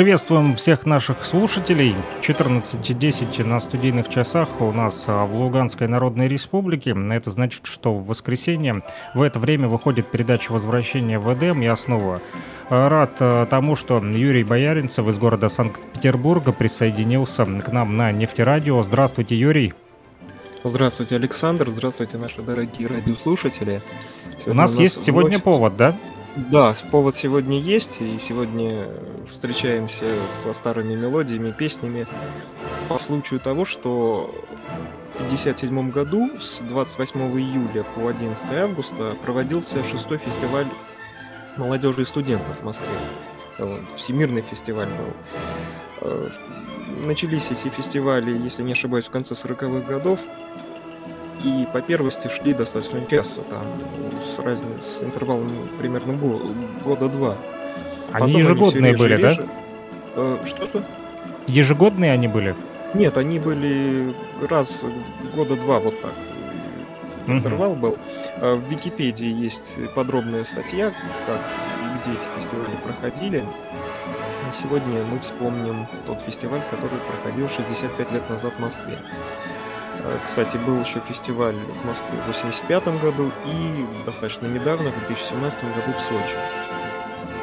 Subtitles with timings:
[0.00, 1.94] Приветствуем всех наших слушателей.
[2.22, 6.96] 14.10 на студийных часах у нас а, в Луганской Народной Республике.
[7.10, 11.60] Это значит, что в воскресенье в это время выходит передача «Возвращение в Эдем».
[11.60, 12.22] Я снова
[12.70, 18.82] а, рад а, тому, что Юрий Бояринцев из города Санкт-Петербурга присоединился к нам на нефтерадио.
[18.82, 19.74] Здравствуйте, Юрий.
[20.64, 21.68] Здравствуйте, Александр.
[21.68, 23.82] Здравствуйте, наши дорогие радиослушатели.
[24.38, 25.94] Сегодня у нас, у нас есть сегодня повод, да?
[26.36, 28.86] Да, повод сегодня есть, и сегодня
[29.26, 32.06] встречаемся со старыми мелодиями, песнями
[32.88, 34.32] по случаю того, что
[35.08, 40.68] в 1957 году с 28 июля по 11 августа проводился шестой фестиваль
[41.56, 42.88] молодежи и студентов в Москве.
[43.96, 45.12] Всемирный фестиваль был.
[46.02, 46.30] Э,
[47.04, 50.20] начались эти фестивали, если не ошибаюсь, в конце 40-х годов
[51.44, 53.64] и по первости шли достаточно часто, там,
[54.20, 54.78] с, разни...
[54.78, 56.14] с интервалом примерно
[56.84, 57.36] года два.
[58.12, 59.44] Они Потом ежегодные они были, реже...
[59.44, 59.52] да?
[60.16, 60.82] Э, что-что?
[61.46, 62.54] Ежегодные они были?
[62.94, 64.14] Нет, они были
[64.48, 64.84] раз
[65.34, 66.14] года два вот так.
[67.26, 67.96] Интервал был.
[68.36, 70.92] Э, в Википедии есть подробная статья,
[71.26, 71.40] как
[72.02, 73.44] где эти фестивали проходили.
[74.52, 78.98] Сегодня мы вспомним тот фестиваль, который проходил 65 лет назад в Москве.
[80.04, 85.62] Э, кстати, был еще фестиваль в Москве в 1985 году и достаточно недавно, в 2017
[85.62, 86.36] году в Сочи.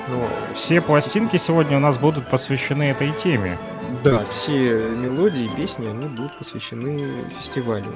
[0.10, 0.28] Но...
[0.54, 3.58] Все пластинки сегодня у нас будут посвящены этой теме.
[4.04, 7.94] Да, все мелодии и песни, они будут посвящены фестивалю.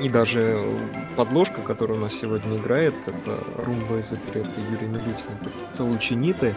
[0.00, 0.78] И даже
[1.16, 5.38] подложка, которая у нас сегодня играет, это румба из оперетты Юрия Милютина
[5.70, 6.54] «Целучениты»,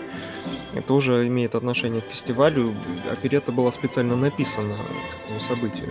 [0.88, 2.76] тоже имеет отношение к фестивалю.
[3.10, 5.90] Оперета была специально написана к этому событию.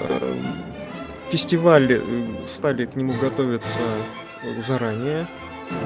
[0.00, 0.44] Эм,
[1.24, 3.80] фестиваль, э, стали к нему готовиться
[4.58, 5.26] заранее.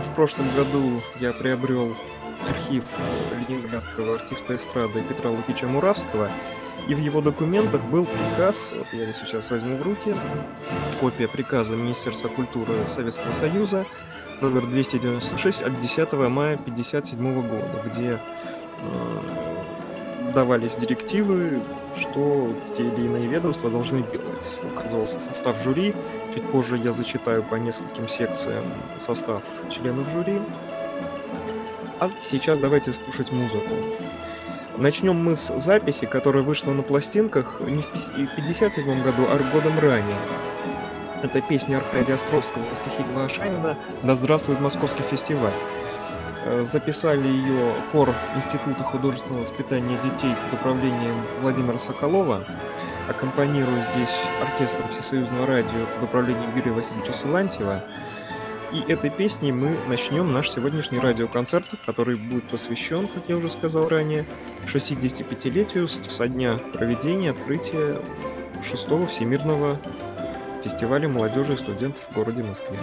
[0.01, 1.97] В прошлом году я приобрел
[2.49, 2.85] архив
[3.49, 6.31] ленинградского артиста эстрады Петра Лукича Муравского,
[6.89, 10.15] и в его документах был приказ, вот я его сейчас возьму в руки,
[11.01, 13.87] копия приказа Министерства культуры Советского Союза
[14.41, 18.19] номер 296 от 10 мая 1957 года, где
[18.79, 19.52] э,
[20.33, 21.63] давались директивы,
[21.95, 24.61] что те или иные ведомства должны делать.
[24.63, 25.95] Указывался состав жюри.
[26.35, 28.65] Чуть позже я зачитаю по нескольким секциям
[28.99, 30.41] состав членов жюри.
[32.01, 33.75] А сейчас давайте слушать музыку.
[34.79, 40.17] Начнем мы с записи, которая вышла на пластинках не в 1957 году, а годом ранее.
[41.23, 45.53] Это песня Аркадия Островского по стихи Льва Ашанина «Да здравствует Московский фестиваль».
[46.45, 52.45] Э, записали ее хор Института художественного воспитания детей под управлением Владимира Соколова.
[53.09, 57.85] Аккомпанирует здесь оркестр Всесоюзного радио под управлением Юрия Васильевича Силантьева.
[58.73, 63.89] И этой песней мы начнем наш сегодняшний радиоконцерт, который будет посвящен, как я уже сказал
[63.89, 64.25] ранее,
[64.67, 68.01] 65-летию со дня проведения открытия
[68.63, 69.79] шестого Всемирного
[70.65, 72.79] фестиваля молодежи и студентов в городе Москве.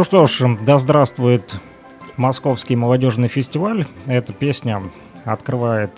[0.00, 1.60] Ну что ж, да здравствует
[2.16, 3.84] Московский молодежный фестиваль.
[4.06, 4.82] Эта песня
[5.26, 5.90] открывает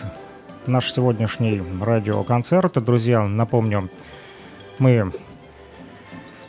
[0.67, 2.83] наш сегодняшний радиоконцерт.
[2.83, 3.91] Друзья, напомню,
[4.81, 5.13] мы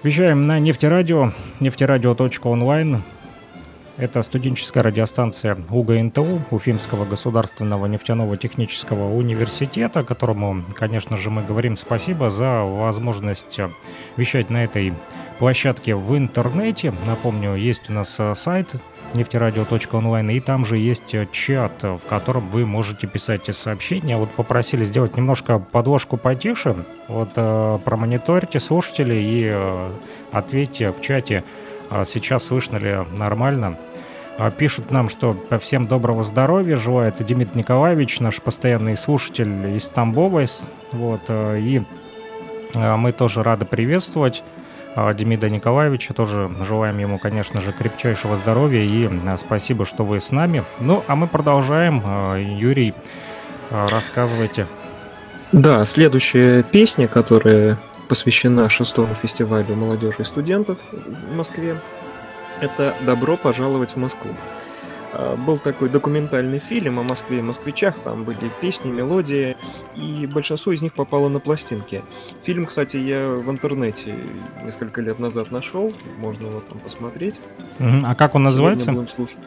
[0.02, 3.04] вещаем на нефтерадио, нефтерадио.онлайн.
[3.98, 12.32] Это студенческая радиостанция УГНТУ, Уфимского государственного нефтяного технического университета, которому, конечно же, мы говорим спасибо
[12.32, 13.60] за возможность
[14.18, 14.94] вещать на этой
[15.34, 16.94] площадке в интернете.
[17.06, 18.76] Напомню, есть у нас э, сайт
[19.16, 24.18] нефтерадио.онлайн, и там же есть э, чат, в котором вы можете писать сообщения.
[24.18, 26.86] Вот попросили сделать немножко подложку потише.
[27.08, 29.92] Вот э, промониторьте слушатели и э,
[30.32, 31.44] ответьте в чате,
[31.90, 33.78] э, сейчас слышно ли нормально.
[34.38, 40.46] Э, пишут нам, что всем доброго здоровья желает Дмитрий Николаевич, наш постоянный слушатель из Тамбова.
[40.92, 41.82] Вот, э, и
[42.76, 44.44] мы тоже рады приветствовать.
[44.96, 46.14] А, Демида Николаевича.
[46.14, 50.64] Тоже желаем ему, конечно же, крепчайшего здоровья и а, спасибо, что вы с нами.
[50.80, 52.02] Ну, а мы продолжаем.
[52.06, 52.94] А, Юрий,
[53.70, 54.68] рассказывайте.
[55.52, 57.78] Да, следующая песня, которая
[58.08, 61.80] посвящена шестому фестивалю молодежи и студентов в Москве,
[62.60, 64.32] это «Добро пожаловать в Москву».
[65.16, 69.56] А, был такой документальный фильм о Москве и москвичах, там были песни, мелодии,
[69.96, 72.02] и большинство из них попало на пластинки.
[72.42, 74.16] Фильм, кстати, я в интернете
[74.64, 77.40] несколько лет назад нашел, можно его там посмотреть.
[77.80, 78.86] А как он называется?
[78.86, 79.40] Сегодня будем слушать,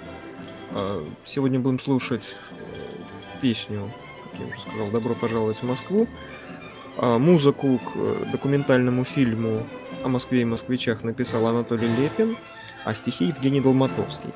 [0.70, 2.38] а, сегодня будем слушать
[3.42, 3.90] песню,
[4.22, 6.06] как я уже сказал, «Добро пожаловать в Москву».
[6.98, 9.66] А, музыку к э, документальному фильму
[10.02, 12.38] о Москве и москвичах написал Анатолий Лепин,
[12.84, 14.30] а стихи Евгений Долматовский.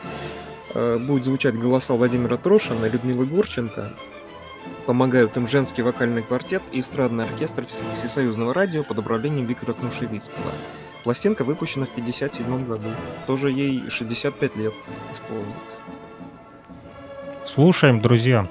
[0.73, 3.93] Э, будет звучать голоса Владимира Трошина, Людмилы Гурченко.
[4.87, 10.53] Помогают им женский вокальный квартет и эстрадный оркестр Всесоюзного радио под управлением Виктора Кнушевицкого.
[11.05, 12.89] Пластинка выпущена в 1957 году.
[13.27, 14.75] Тоже ей 65 лет
[15.11, 15.81] исполнилось.
[17.47, 18.47] Слушаем, друзья.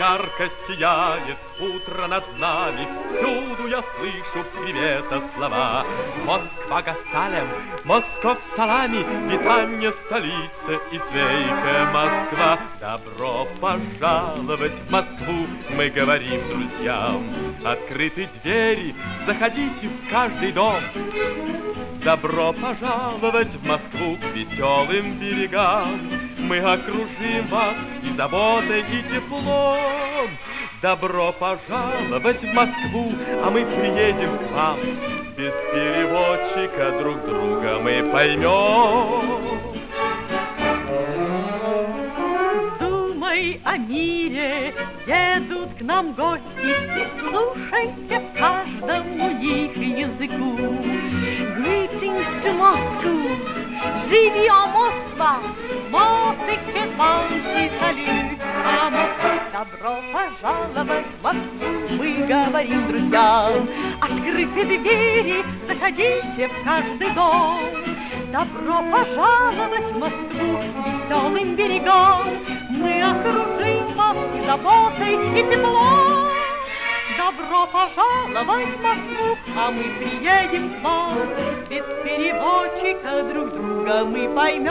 [0.00, 5.84] Ярко сияет утро над нами, Всюду я слышу привета слова.
[6.24, 7.46] Москва Гасалем,
[7.84, 12.58] Москов салами, Витание столицы и свейка Москва.
[12.80, 17.22] Добро пожаловать в Москву, мы говорим друзьям.
[17.62, 18.94] Открыты двери,
[19.26, 20.80] заходите в каждый дом.
[22.02, 26.19] Добро пожаловать в Москву к веселым берегам.
[26.42, 30.28] Мы окружим вас и заботой, и теплом.
[30.82, 34.78] Добро пожаловать в Москву, а мы приедем к вам.
[35.36, 39.69] Без переводчика друг друга мы поймем.
[43.50, 44.74] Думай о мире,
[45.06, 50.56] едут к нам гости, И слушайся каждому их языку.
[51.56, 53.28] Greetings to Moscow,
[54.08, 55.38] живи о Москва,
[55.90, 63.68] Музыки, танцы, салют, а Москву добро пожаловать в Москву, мы говорим друзьям.
[64.00, 67.58] Открыты двери, заходите в каждый дом.
[68.32, 72.26] Добро пожаловать в Москву веселым берегам.
[72.80, 76.30] Мы окружим вас заботой и теплом.
[77.18, 81.18] Добро пожаловать в Москву, а мы приедем к вам.
[81.68, 84.70] Без переводчика друг друга мы поймем.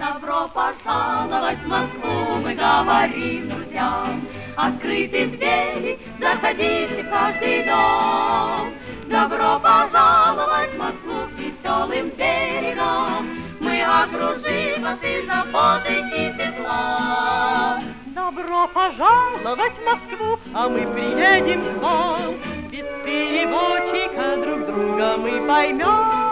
[0.00, 4.22] Добро пожаловать в Москву, мы говорим друзьям.
[4.56, 8.72] Открыты двери, заходите в каждый дом.
[9.06, 13.28] Добро пожаловать в Москву к веселым берегам.
[13.60, 14.53] Мы окружим
[14.84, 17.80] Немоты, заботы и тепло.
[18.14, 22.34] Добро пожаловать в Москву, а мы приедем к вам.
[22.70, 26.24] Без переводчика друг друга мы поймем.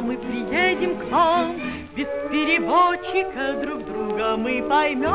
[0.00, 1.56] А мы приедем к вам.
[1.94, 5.10] Без переводчика друг друга мы поймем.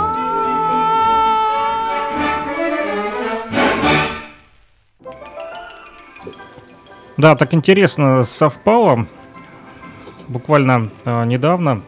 [7.18, 9.08] Да, так интересно совпало.
[10.28, 11.82] Буквально э, недавно,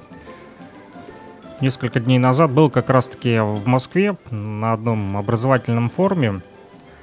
[1.62, 6.42] несколько дней назад, был как раз-таки в Москве на одном образовательном форуме.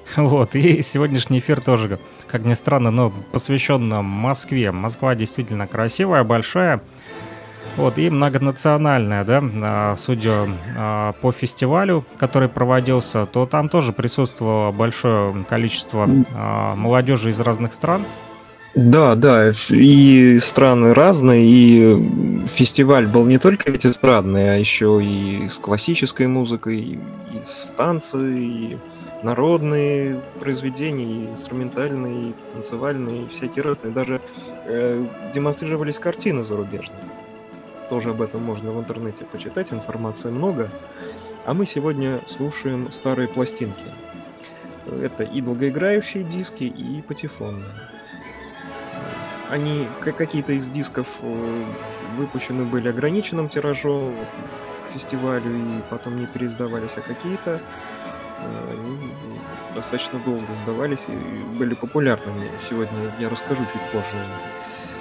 [0.16, 4.70] Вот, и сегодняшний эфир тоже, как ни странно, но посвящен Москве.
[4.70, 6.80] Москва действительно красивая, большая.
[7.76, 10.46] Вот, и многонациональная, да, а, судя
[10.76, 17.74] а, по фестивалю, который проводился, то там тоже присутствовало большое количество а, молодежи из разных
[17.74, 18.06] стран.
[18.76, 25.48] Да, да, и страны разные, и фестиваль был не только ведь эстрадный, а еще и
[25.48, 26.98] с классической музыкой, и
[27.42, 28.76] с танцы, и
[29.24, 33.92] народные произведения, и инструментальные, и танцевальные, и всякие разные.
[33.92, 34.20] Даже
[34.66, 37.00] э, демонстрировались картины зарубежные.
[37.88, 40.70] Тоже об этом можно в интернете почитать, информации много.
[41.44, 43.84] А мы сегодня слушаем старые пластинки.
[44.86, 47.64] Это и долгоиграющие диски, и патефонные.
[49.50, 51.64] Они, какие-то из дисков э,
[52.16, 54.14] выпущены были ограниченным тиражом
[54.84, 57.60] к фестивалю и потом не переиздавались, а какие-то
[58.38, 59.12] они
[59.74, 62.50] достаточно долго издавались и были популярными.
[62.58, 64.16] Сегодня я расскажу чуть позже.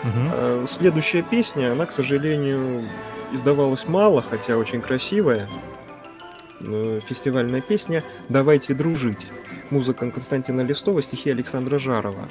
[0.03, 0.65] Угу.
[0.65, 2.87] Следующая песня, она, к сожалению,
[3.31, 5.47] издавалась мало, хотя очень красивая.
[6.59, 9.31] Фестивальная песня «Давайте дружить».
[9.69, 12.29] Музыка Константина Листова, стихи Александра Жарова.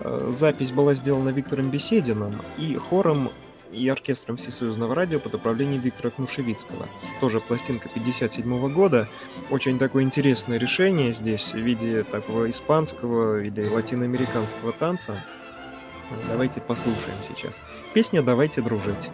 [0.00, 3.32] Э, запись была сделана Виктором Бесединым и хором
[3.74, 6.88] и оркестром Всесоюзного радио под управлением Виктора Кнушевицкого.
[7.20, 9.08] Тоже пластинка 57 года.
[9.50, 15.24] Очень такое интересное решение здесь в виде такого испанского или латиноамериканского танца.
[16.28, 17.62] Давайте послушаем сейчас.
[17.92, 19.10] Песня «Давайте дружить».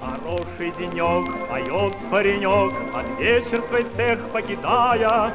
[0.00, 5.32] Хороший денек, поет паренек, Под вечер свой цех покидая.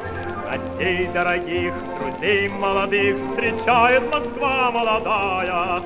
[0.48, 5.82] Гостей дорогих, друзей молодых Встречает Москва молодая.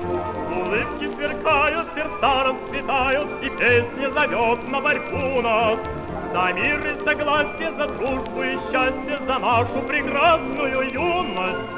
[0.55, 5.79] Улыбки сверкают, сердца расцветают, И песня зовет на борьбу нас.
[6.31, 11.69] За мир и согласие, за дружбу и счастье, за нашу прекрасную юность.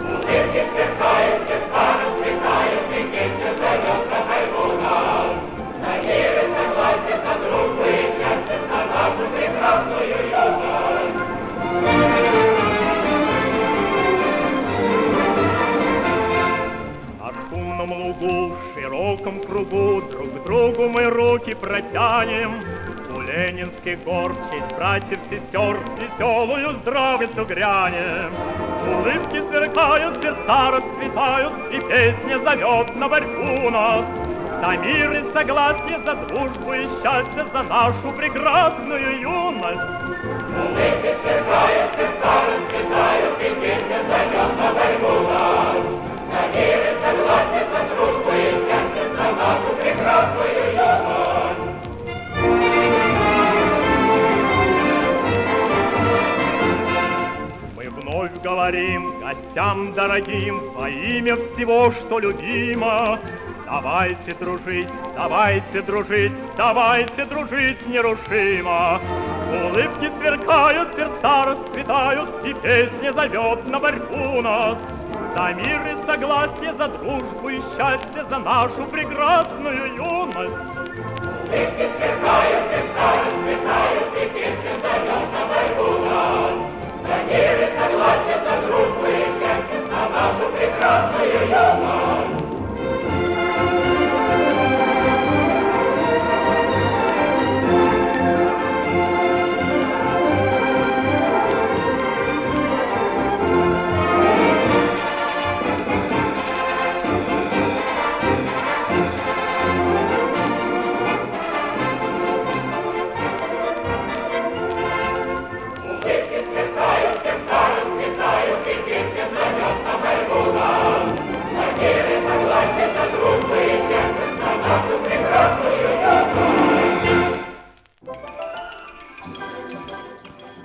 [0.00, 5.30] Улыбки сверкают, сердца расцветают, и песня зовет на борьбу нас.
[5.78, 11.21] За мир и согласие, за дружбу и счастье, за нашу прекрасную юность.
[17.20, 22.52] На шумном лугу, в широком кругу Друг другу мы руки протянем,
[23.26, 28.32] Ленинских гор, честь братьев, сестер, веселую здравицу грянем.
[28.86, 34.04] Улыбки сверкают, сердца расцветают, и песня зовет на борьбу нас.
[34.60, 39.80] За мир и согласие, за дружбу и счастье, за нашу прекрасную юность.
[40.54, 45.82] Улыбки сверкают, сердца расцветают, и песня зовет на борьбу нас.
[46.32, 51.32] За мир и согласие, за дружбу и счастье, за нашу прекрасную юность.
[58.22, 63.18] вновь говорим гостям дорогим во имя всего, что любимо.
[63.64, 69.00] Давайте дружить, давайте дружить, давайте дружить нерушимо.
[69.52, 74.76] Улыбки сверкают, сердца расцветают, и песня зовет на борьбу нас.
[75.36, 80.72] За мир и согласие, за дружбу и счастье, за нашу прекрасную юность.
[81.48, 86.54] Улыбки сверкают, сердца расцветают, и песня зовет на борьбу нас.
[87.02, 92.41] За мир и согласие, за дружбу и счастье, за нашу прекрасную юность.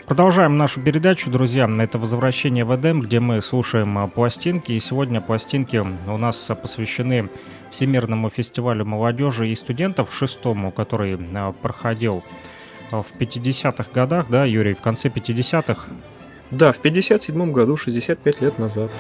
[0.08, 1.70] Продолжаем нашу передачу, друзья.
[1.80, 4.72] Это «Возвращение в Эдем», где мы слушаем а, пластинки.
[4.72, 7.30] И сегодня пластинки у нас посвящены
[7.70, 12.24] Всемирному фестивалю молодежи и студентов, шестому, который а, проходил
[12.90, 15.84] а, в 50-х годах, да, Юрий, в конце 50-х
[16.52, 18.98] Да, в 57 году, 65 лет назад.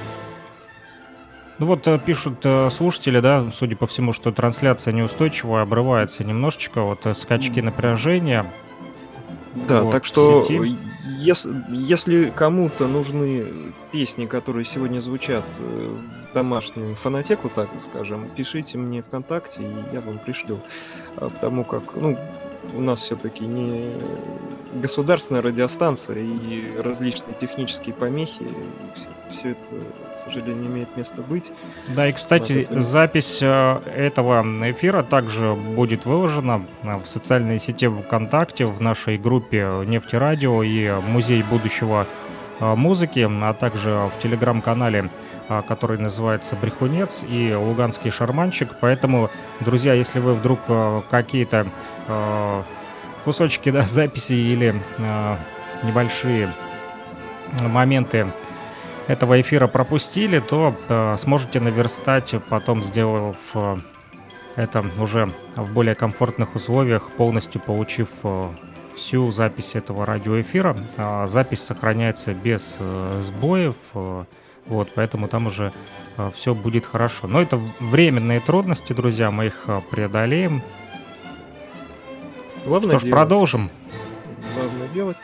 [1.59, 6.81] Ну вот э, пишут э, слушатели, да, судя по всему, что трансляция неустойчивая, обрывается немножечко,
[6.83, 8.51] вот э, скачки напряжения.
[9.67, 10.77] Да, Вот, так что сети.
[11.19, 13.45] если, если кому-то нужны
[13.91, 20.19] песни, которые сегодня звучат в домашнюю фонотеку, так скажем, пишите мне ВКонтакте, и я вам
[20.19, 20.59] пришлю.
[21.15, 22.19] А, Потому как, ну,
[22.75, 23.95] у нас все-таки не
[24.73, 28.45] государственная радиостанция и различные технические помехи,
[29.29, 29.69] все, это,
[30.15, 31.51] к сожалению, имеет место быть.
[31.95, 37.87] Да, и, кстати, Вот запись э, этого эфира также будет выложена э, в социальной сети
[37.87, 42.07] ВКонтакте, в нашей группе Нефтерадио и Музей будущего
[42.59, 45.09] музыки, а также в телеграм-канале,
[45.49, 48.75] э, который называется Брехунец и Луганский шарманщик.
[48.81, 51.67] Поэтому, друзья, если вы вдруг э, какие-то
[52.07, 52.63] э,
[53.25, 55.35] кусочки да, записи или э,
[55.83, 56.49] небольшие
[57.61, 58.27] моменты
[59.07, 63.77] этого эфира пропустили, то э, сможете наверстать, потом сделав э,
[64.55, 68.49] это уже в более комфортных условиях, полностью получив э,
[68.97, 70.75] всю запись этого радиоэфира.
[70.97, 74.25] А запись сохраняется без э, сбоев, э,
[74.65, 75.71] вот, поэтому там уже
[76.33, 77.27] все будет хорошо.
[77.27, 80.61] Но это временные трудности, друзья, мы их э, преодолеем.
[82.65, 83.19] Главное Что ж, делать.
[83.19, 83.69] продолжим.
[84.55, 85.17] Главное делать.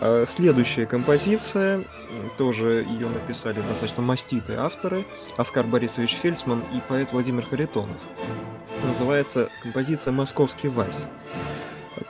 [0.00, 1.82] А, Следующая композиция,
[2.38, 5.04] тоже ее написали достаточно маститые авторы,
[5.36, 7.96] Оскар Борисович Фельдсман и поэт Владимир Харитонов.
[8.84, 11.10] Называется композиция «Московский вальс».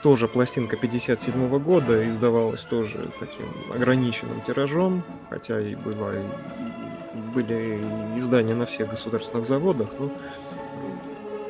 [0.01, 7.81] Тоже пластинка 57 года, издавалась тоже таким ограниченным тиражом, хотя и была и- были
[8.17, 10.11] издания на всех государственных заводах, но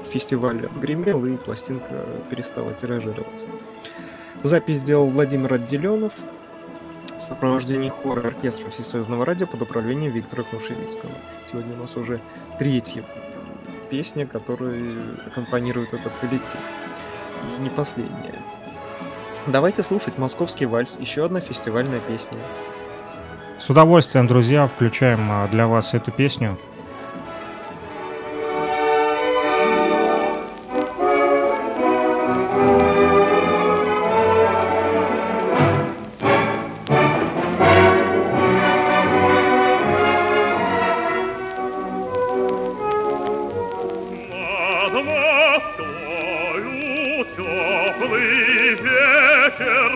[0.01, 3.47] фестиваль отгремел и пластинка перестала тиражироваться.
[4.41, 6.13] Запись сделал Владимир Отделенов
[7.17, 11.11] в сопровождении хора и оркестра Всесоюзного радио под управлением Виктора Кнушевицкого.
[11.49, 12.21] Сегодня у нас уже
[12.59, 13.03] третья
[13.89, 16.59] песня, которая аккомпанирует этот коллектив.
[17.43, 18.41] И не последняя.
[19.47, 22.37] Давайте слушать «Московский вальс», еще одна фестивальная песня.
[23.59, 26.57] С удовольствием, друзья, включаем а, для вас эту песню.
[49.57, 49.94] Fischer.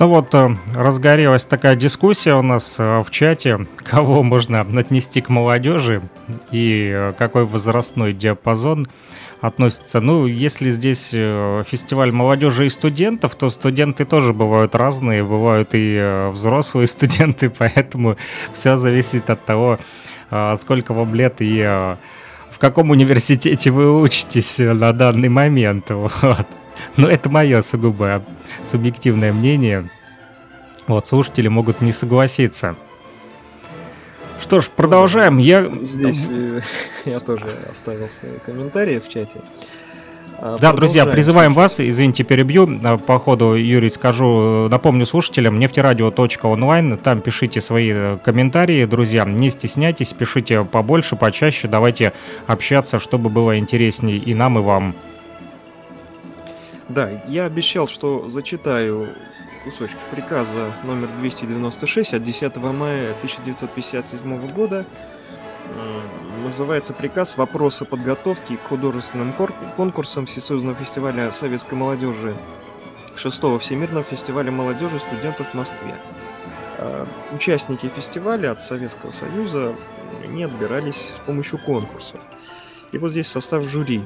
[0.00, 5.28] Ну вот, э, разгорелась такая дискуссия у нас э, в чате, кого можно отнести к
[5.28, 6.00] молодежи
[6.50, 8.86] и э, какой возрастной диапазон
[9.42, 10.00] относится.
[10.00, 16.86] Ну, если здесь фестиваль молодежи и студентов, то студенты тоже бывают разные, бывают и взрослые
[16.86, 18.16] студенты, поэтому
[18.54, 19.78] все зависит от того,
[20.56, 21.62] сколько вам лет и
[22.50, 25.90] в каком университете вы учитесь на данный момент.
[25.90, 26.46] Вот.
[26.96, 28.22] Но это мое сугубо
[28.64, 29.90] субъективное мнение.
[30.86, 32.76] Вот, слушатели могут не согласиться.
[34.40, 35.38] Что ж, продолжаем.
[35.38, 35.68] Я...
[35.78, 36.60] Здесь э,
[37.04, 39.40] я тоже оставил свои комментарии в чате.
[40.42, 46.96] А, да, друзья, призываем вас, извините, перебью, а, по ходу, Юрий, скажу, напомню слушателям, нефтерадио.онлайн,
[46.96, 52.14] там пишите свои э, комментарии, друзья, не стесняйтесь, пишите побольше, почаще, давайте
[52.46, 54.94] общаться, чтобы было интереснее и нам, и вам.
[56.90, 59.06] Да, я обещал, что зачитаю
[59.62, 64.84] кусочки приказа номер 296 от 10 мая 1957 года.
[66.42, 69.32] Называется приказ «Вопросы подготовки к художественным
[69.76, 72.36] конкурсам Всесоюзного фестиваля советской молодежи
[73.14, 75.94] 6 Всемирного фестиваля молодежи студентов в Москве».
[76.78, 79.76] А, участники фестиваля от Советского Союза
[80.26, 82.20] не отбирались с помощью конкурсов.
[82.90, 84.04] И вот здесь состав жюри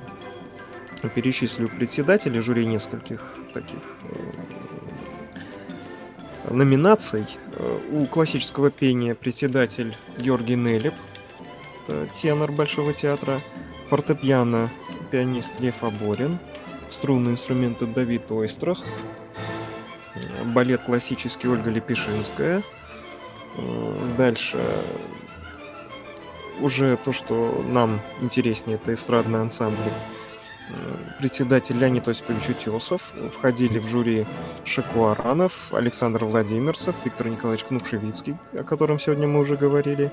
[1.09, 3.21] перечислю председателей жюри нескольких
[3.53, 3.81] таких
[6.45, 7.27] э, номинаций.
[7.53, 10.95] Э, у классического пения председатель Георгий Нелеп,
[12.13, 13.41] тенор Большого театра,
[13.89, 14.71] фортепиано
[15.11, 16.39] пианист Лев Аборин,
[16.89, 18.79] струнные инструменты Давид Ойстрах,
[20.45, 22.63] балет классический Ольга Лепешинская.
[23.57, 24.59] Э, дальше
[26.61, 29.91] уже то, что нам интереснее, это эстрадный ансамбль
[31.19, 34.27] председатель Леонид Осипович Утесов, входили в жюри
[34.65, 40.13] Шакуаранов, Александр Владимирцев, Виктор Николаевич Кнушевицкий, о котором сегодня мы уже говорили,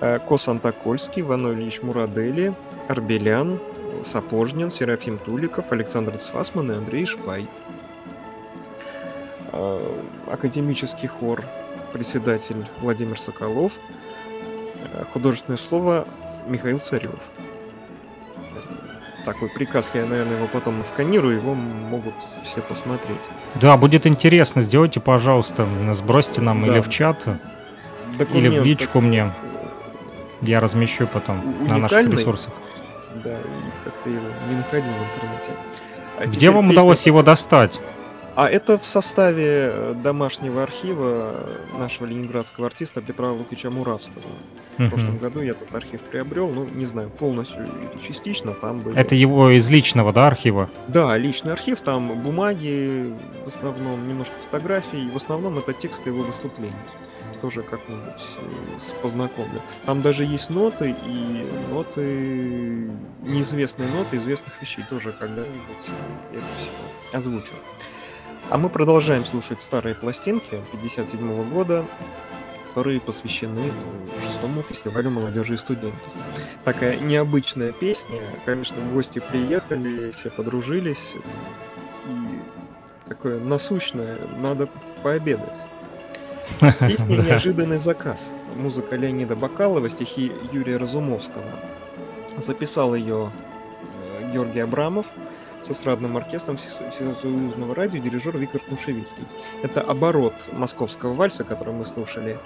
[0.00, 2.54] э, Кос Антокольский, Иван Ильич Мурадели,
[2.88, 3.60] Арбелян,
[4.02, 7.48] Сапожнин, Серафим Туликов, Александр Цфасман и Андрей Шпай.
[9.52, 11.44] Э, академический хор,
[11.92, 13.78] председатель Владимир Соколов,
[14.92, 16.06] э, художественное слово
[16.46, 17.30] Михаил Царев
[19.24, 23.28] такой приказ, я, наверное, его потом отсканирую, его могут все посмотреть.
[23.54, 26.72] Да, будет интересно, сделайте, пожалуйста, сбросьте нам да.
[26.72, 27.26] или в чат,
[28.18, 29.32] Документ, или в личку мне.
[30.42, 32.52] Я размещу потом на наших ресурсах.
[33.24, 35.52] Да, и как-то его не находил в интернете.
[36.18, 36.80] А Где вам песня...
[36.80, 37.80] удалось его достать?
[38.40, 41.46] А это в составе э, домашнего архива
[41.78, 44.24] нашего ленинградского артиста Петра Лукича Муравского.
[44.78, 48.96] В прошлом году я этот архив приобрел, ну, не знаю, полностью или частично там были...
[48.96, 50.70] Это его из личного, да, архива?
[50.88, 53.12] Да, личный архив, там бумаги,
[53.44, 56.72] в основном немножко фотографий, в основном это тексты его выступлений.
[57.42, 59.60] Тоже как-нибудь э, познакомлю.
[59.84, 65.90] Там даже есть ноты, и ноты, неизвестные ноты известных вещей тоже когда-нибудь
[66.32, 66.70] это все
[67.12, 67.52] озвучу.
[68.48, 71.84] А мы продолжаем слушать старые пластинки 57 года,
[72.68, 73.72] которые посвящены
[74.20, 76.14] шестому фестивалю молодежи и студентов.
[76.64, 78.20] Такая необычная песня.
[78.44, 81.16] Конечно, гости приехали, все подружились.
[82.06, 84.68] И такое насущное, надо
[85.02, 85.68] пообедать.
[86.80, 88.36] Песня «Неожиданный заказ».
[88.56, 91.44] Музыка Леонида Бакалова, стихи Юрия Разумовского.
[92.36, 93.30] Записал ее
[94.20, 95.06] э, Георгий Абрамов–
[95.60, 99.24] с эстрадным оркестром Всесоюзного радио дирижер Виктор Кнушевицкий.
[99.62, 102.38] Это оборот московского вальса, который мы слушали.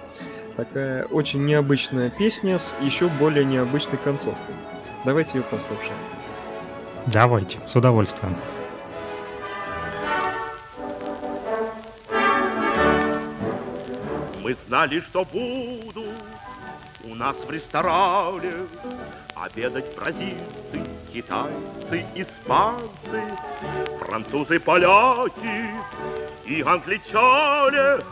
[0.56, 4.54] Такая очень необычная песня с еще более необычной концовкой.
[5.04, 5.96] Давайте ее послушаем.
[7.06, 8.36] Давайте, с удовольствием.
[14.42, 16.14] Мы знали, что будут
[17.04, 18.52] у нас в ресторане
[19.34, 20.80] обедать бразильцы,
[21.14, 23.22] китайцы, испанцы,
[24.00, 25.70] французы, поляки
[26.44, 28.02] и англичане,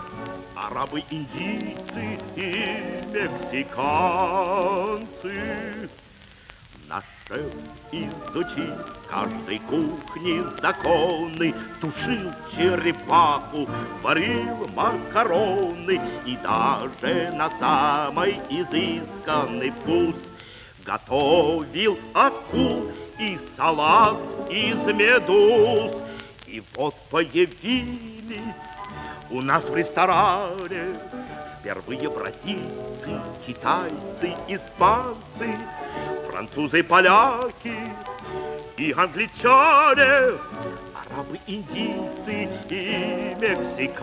[0.54, 4.30] арабы, индийцы и мексиканцы.
[6.88, 7.52] Наш шеф
[7.90, 8.76] изучил
[9.10, 13.68] каждой кухни законы, Тушил черепаху,
[14.02, 20.14] варил макароны И даже на самый изысканный вкус
[20.84, 24.16] Готовил акул и салат
[24.50, 25.92] из медуз.
[26.46, 28.38] И вот появились
[29.30, 30.98] у нас в ресторане
[31.62, 35.56] Впервые бразильцы, китайцы, испанцы,
[36.28, 37.76] французы, поляки
[38.76, 40.40] и англичане,
[40.92, 44.02] арабы, индийцы и мексиканцы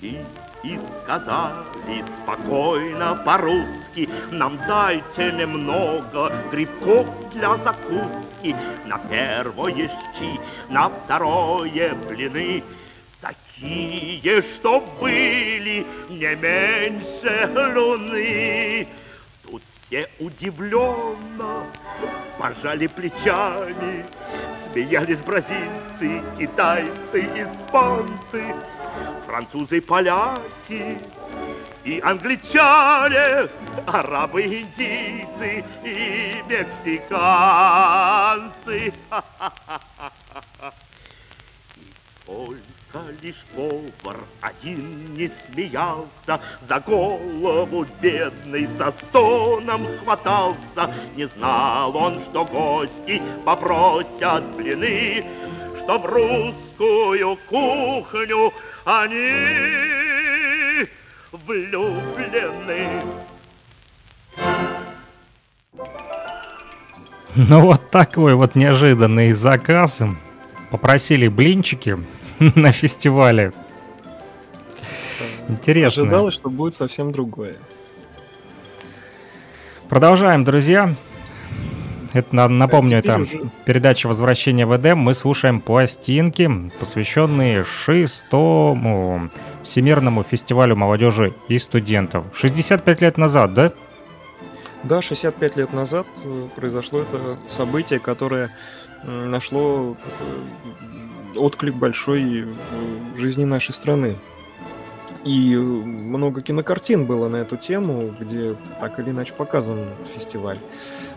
[0.00, 0.18] вошли
[0.62, 8.54] и сказали спокойно по-русски, нам дайте немного грибков для закуски,
[8.86, 12.62] на первое щи, на второе блины,
[13.20, 18.86] такие, что были не меньше луны.
[19.42, 21.64] Тут все удивленно
[22.38, 24.04] пожали плечами,
[24.64, 28.54] смеялись бразильцы, китайцы, испанцы,
[29.26, 30.98] французы, поляки
[31.84, 33.48] и англичане,
[33.86, 37.72] арабы, индийцы и мексиканцы.
[41.76, 41.82] И
[42.26, 50.94] только лишь повар один не смеялся, За голову бедный со стоном хватался.
[51.16, 55.24] Не знал он, что гости попросят блины,
[55.78, 58.52] Что в русскую кухню
[58.98, 60.86] они
[61.32, 63.02] влюблены.
[67.36, 70.02] Ну вот такой вот неожиданный заказ.
[70.72, 71.96] Попросили блинчики
[72.40, 73.52] на фестивале.
[75.48, 76.02] Интересно.
[76.02, 77.56] Ожидалось, что будет совсем другое.
[79.88, 80.96] Продолжаем, друзья.
[82.12, 84.98] Это на- напомню, А это уже- передача «Возвращение в Эдем».
[84.98, 89.30] Мы слушаем пластинки, посвященные шестому
[89.62, 92.24] Всемирному фестивалю молодежи и студентов.
[92.34, 93.72] 65 лет назад, да?
[94.82, 98.50] Да, 65 лет назад э, произошло это событие, которое
[99.04, 102.44] нашло такой отклик большой
[103.14, 104.16] в жизни нашей страны.
[105.24, 110.58] И э, много кинокартин было на эту тему, где так или иначе показан фестиваль.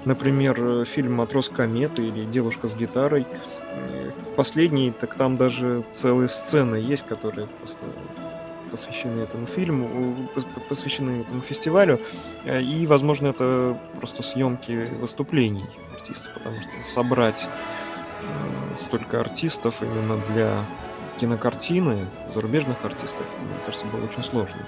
[0.05, 3.25] Например, э, фильм «Матрос кометы» или «Девушка с гитарой».
[3.71, 7.85] Э, В последней, так там даже целые сцены есть, которые просто
[8.71, 9.87] посвящены этому фильму,
[10.35, 11.99] э, пос- посвящены этому фестивалю.
[12.45, 17.47] Э, И, возможно, это просто съемки выступлений артистов, потому что собрать
[18.21, 20.65] м, столько артистов именно для
[21.17, 24.65] кинокартины, зарубежных артистов, мне кажется, было очень сложно.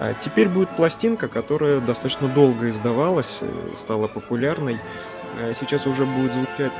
[0.00, 4.78] А теперь будет пластинка, которая достаточно долго издавалась, э, стала популярной.
[5.40, 6.72] Э, Сейчас уже будет звучать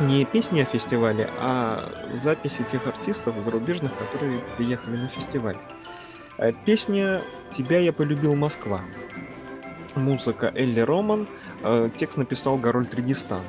[0.00, 5.56] не песни о фестивале, а записи тех артистов зарубежных, которые приехали на фестиваль.
[6.38, 8.80] Э, Песня «Тебя я полюбил, Москва».
[9.96, 11.26] Музыка Элли Роман,
[11.62, 13.42] э, текст написал Гарольд Трегистан.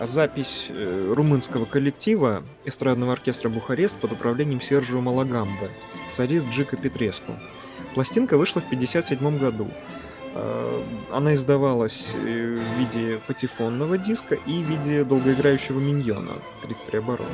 [0.00, 5.70] Запись э, румынского коллектива эстрадного оркестра «Бухарест» под управлением Сержио Малагамбе,
[6.06, 7.32] солист Джика Петреску.
[7.94, 9.68] Пластинка вышла в 1957 году.
[10.34, 17.24] Э, Она издавалась э, в виде патефонного диска и в виде долгоиграющего миньона 33 оборота.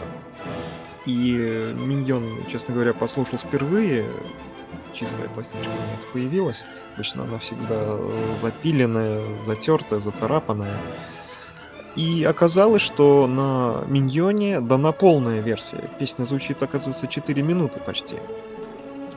[1.04, 4.06] И миньон, честно говоря, послушал впервые.
[4.94, 6.64] Чистая пластиночка у меня появилась.
[6.94, 7.98] Обычно она всегда
[8.34, 10.80] запиленная, затертая, зацарапанная.
[11.96, 15.88] И оказалось, что на Миньоне дана полная версия.
[15.98, 18.16] Песня звучит, оказывается, 4 минуты почти.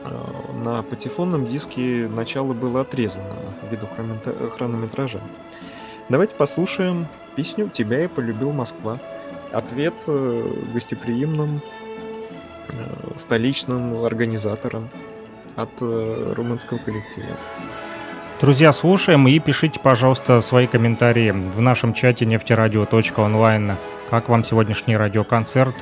[0.04, 5.20] А, На патефонном диске начало было отрезано ввиду хронометра- хронометража.
[6.08, 8.98] Давайте послушаем песню «Тебя я полюбил, Москва».
[9.50, 11.62] Ответ э, гостеприимным
[12.72, 14.88] э, столичным организаторам
[15.56, 17.36] от э, румынского коллектива.
[18.40, 23.72] Друзья, слушаем и пишите, пожалуйста, свои комментарии в нашем чате нефтерадио.онлайн.
[24.10, 25.74] Как вам сегодняшний радиоконцерт?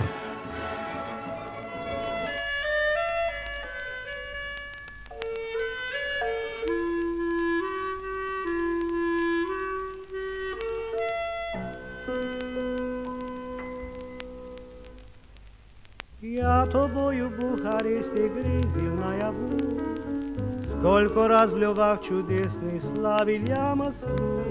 [21.46, 24.42] Сколько раз в любах чудесный славил я Москву.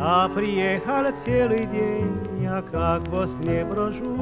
[0.00, 4.16] А приехал целый день, я как во сне брожу,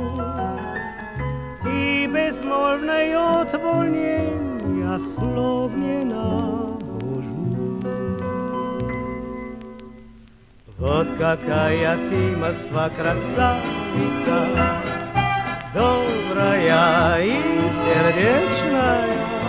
[1.64, 7.80] И безмолвное от волнения слов не нахожу.
[10.78, 14.48] Вот какая ты, Москва, красавица,
[15.74, 17.40] добрая и
[17.82, 19.41] сердечная.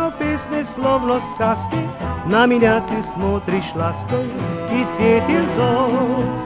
[0.00, 1.76] Словно песни, словно сказки,
[2.24, 4.24] на меня ты смотришь лаской,
[4.72, 5.90] и светит зор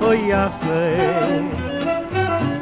[0.01, 1.51] твой ясный.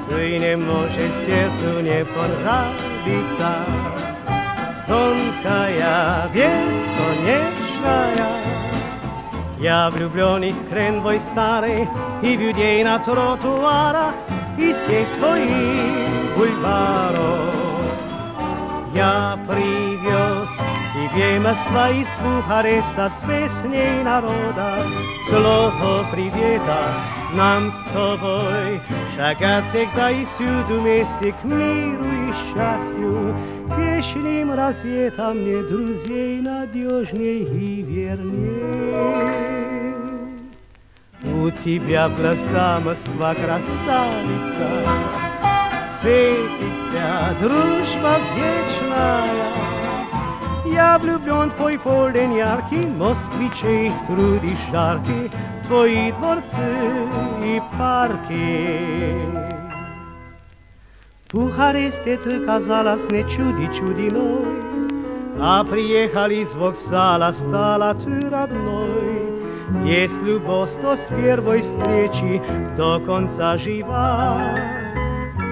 [0.09, 3.65] Ты не можешь сердцу не понравиться,
[4.87, 7.41] Звонкая, бесконечная,
[9.59, 11.89] Я влюбленный в крен твой старый
[12.21, 14.15] И в людей на тротуарах
[14.59, 17.55] И сеть твоих бульваров.
[18.95, 19.92] Я привез
[21.13, 24.85] тебе Москва из Бухареста С песней народа
[25.29, 26.95] Слово привета
[27.35, 28.81] нам с тобой
[29.17, 33.35] Шагать всегда и всюду вместе К миру и счастью
[33.77, 39.33] Вечным рассветом мне друзей надежней и верней.
[41.25, 44.69] У тебя в глаза Москва красавица,
[46.01, 49.72] Светится дружба вечная.
[50.73, 55.31] Я влюблен в твой полдень яркий, Москвичей в труде жаркий,
[55.67, 57.09] Твои дворцы
[57.45, 59.21] и парки.
[61.31, 64.63] Бухаресте ты казалась не чуди чудиной,
[65.39, 69.23] А приехали с вокзала, стала ты родной.
[69.85, 72.41] Есть любовь, то с первой встречи
[72.79, 74.41] до конца жива.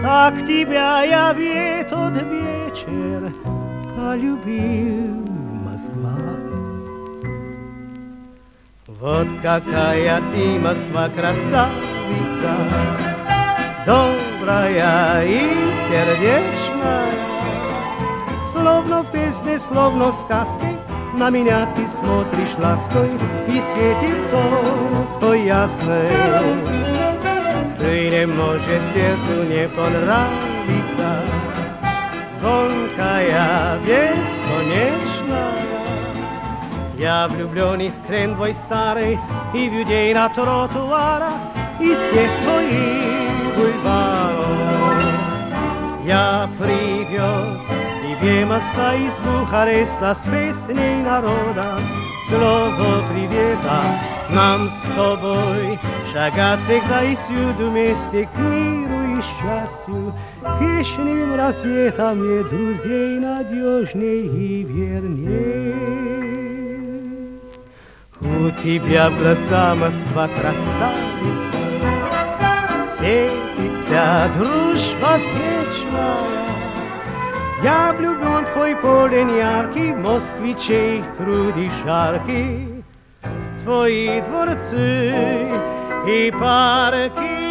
[0.03, 3.60] Так тебя я в этот вечер
[4.00, 5.26] полюбил,
[5.66, 6.18] Москва.
[8.88, 12.54] Вот какая ты, Москва, красавица,
[13.86, 15.42] добрая и
[15.88, 17.12] сердечная.
[18.52, 20.78] Словно в песне, словно в сказке,
[21.18, 23.10] на меня ты смотришь лаской
[23.48, 26.10] И светится твой ясный.
[27.80, 30.49] Ты не можешь сердцу не понравиться,
[32.41, 35.51] Звонкая, бесконечная.
[36.97, 39.19] Я влюбленный в крем твой старый
[39.53, 41.35] И в людей на тротуарах
[41.79, 45.05] И свет твоих бульваров.
[46.07, 47.61] Я привез
[48.03, 51.79] тебе Москва из Бухареста С песней народа
[52.29, 53.83] Слово привета
[54.31, 55.79] нам с тобой
[56.11, 58.80] Шагать всегда и всюду вместе К миру
[59.21, 60.15] и счастью
[60.61, 65.75] Вечным рассветом мне друзей надежней и верней.
[68.21, 71.59] У тебя в глаза Москва красавица,
[72.97, 76.41] Светится дружба вечная.
[77.63, 82.85] Я влюблен в твой полдень яркий, Москвичей труди жаркий,
[83.65, 85.49] Твои дворцы
[86.07, 87.50] и парки.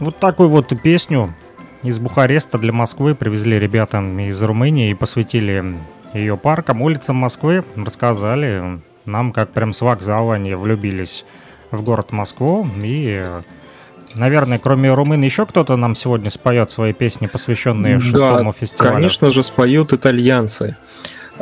[0.00, 1.34] Вот такую вот песню
[1.82, 5.78] из Бухареста для Москвы привезли ребята из Румынии и посвятили
[6.14, 7.64] ее паркам, улицам Москвы.
[7.76, 11.26] Рассказали нам, как прям с вокзала они влюбились
[11.70, 12.66] в город Москву.
[12.78, 13.22] И,
[14.14, 18.94] наверное, кроме румын, еще кто-то нам сегодня споет свои песни, посвященные шестому да, фестивалю.
[18.94, 20.78] конечно же, споют итальянцы.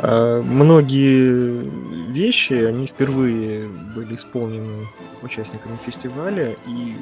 [0.01, 1.69] А, Многие
[2.09, 4.87] вещи, они впервые были исполнены
[5.21, 6.95] участниками фестиваля, и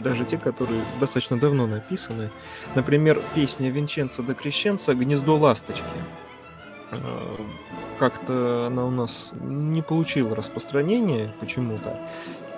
[0.00, 2.30] даже те, которые достаточно давно написаны.
[2.74, 5.96] Например, песня Винченцо де Крещенца «Гнездо ласточки».
[6.90, 7.36] А,
[7.98, 11.98] Как-то она у нас не получила распространения почему-то,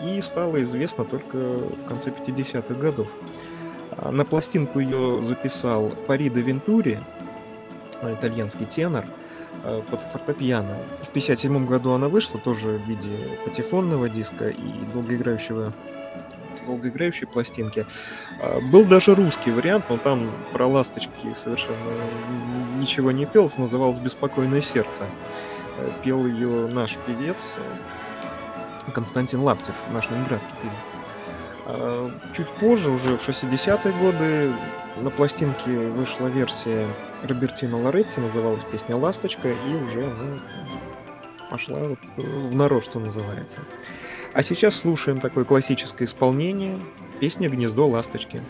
[0.03, 3.15] и стала известна только в конце 50-х годов.
[3.97, 6.99] А На пластинку ее записал Пари де Вентури,
[8.03, 9.05] итальянский тенор,
[9.91, 10.77] под фортепиано.
[11.03, 15.73] В 57 году она вышла тоже в виде патефонного диска и долгоиграющего
[16.67, 17.87] долгоиграющей пластинки.
[18.41, 21.77] А, Был даже русский вариант, но там про ласточки совершенно
[22.79, 25.05] ничего не пелось, называлось «Беспокойное сердце».
[25.79, 30.91] Э, Пел ее наш певец э, Константин Лаптев, наш ленинградский певец.
[32.37, 34.53] Чуть позже, уже в 60-е годы,
[34.97, 36.87] на пластинке вышла версия
[37.25, 40.39] Робертино Лоретти, называлась песня «Ласточка», и уже ну,
[41.51, 43.61] пошла вот э, в народ, что называется.
[44.33, 46.79] А сейчас слушаем такое классическое исполнение
[47.21, 48.43] песни «Гнездо ласточки».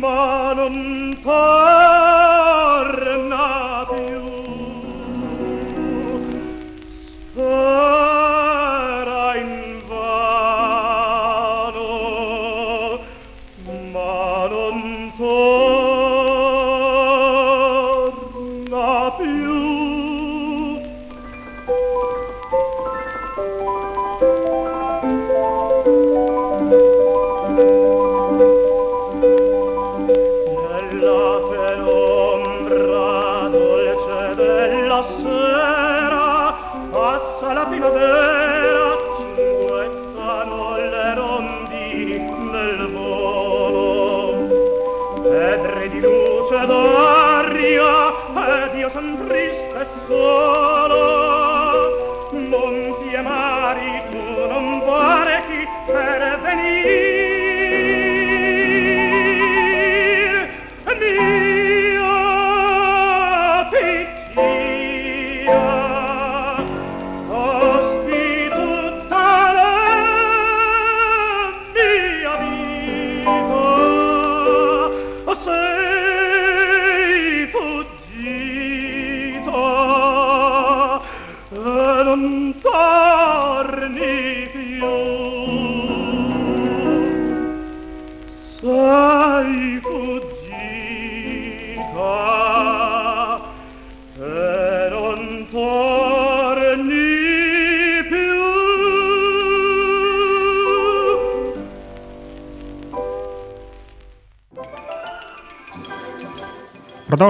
[0.00, 1.99] 마음 다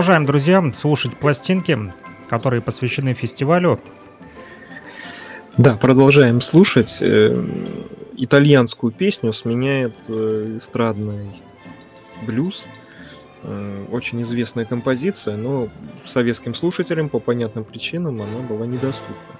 [0.01, 1.78] Продолжаем, друзья, слушать пластинки,
[2.30, 3.78] которые посвящены фестивалю.
[5.59, 7.03] Да, продолжаем слушать.
[7.03, 7.44] Э,
[8.16, 11.28] Итальянскую песню сменяет э, эстрадный
[12.22, 12.66] блюз.
[13.42, 15.68] Э, Очень известная композиция, но
[16.07, 19.36] советским слушателям по понятным причинам она была недоступна.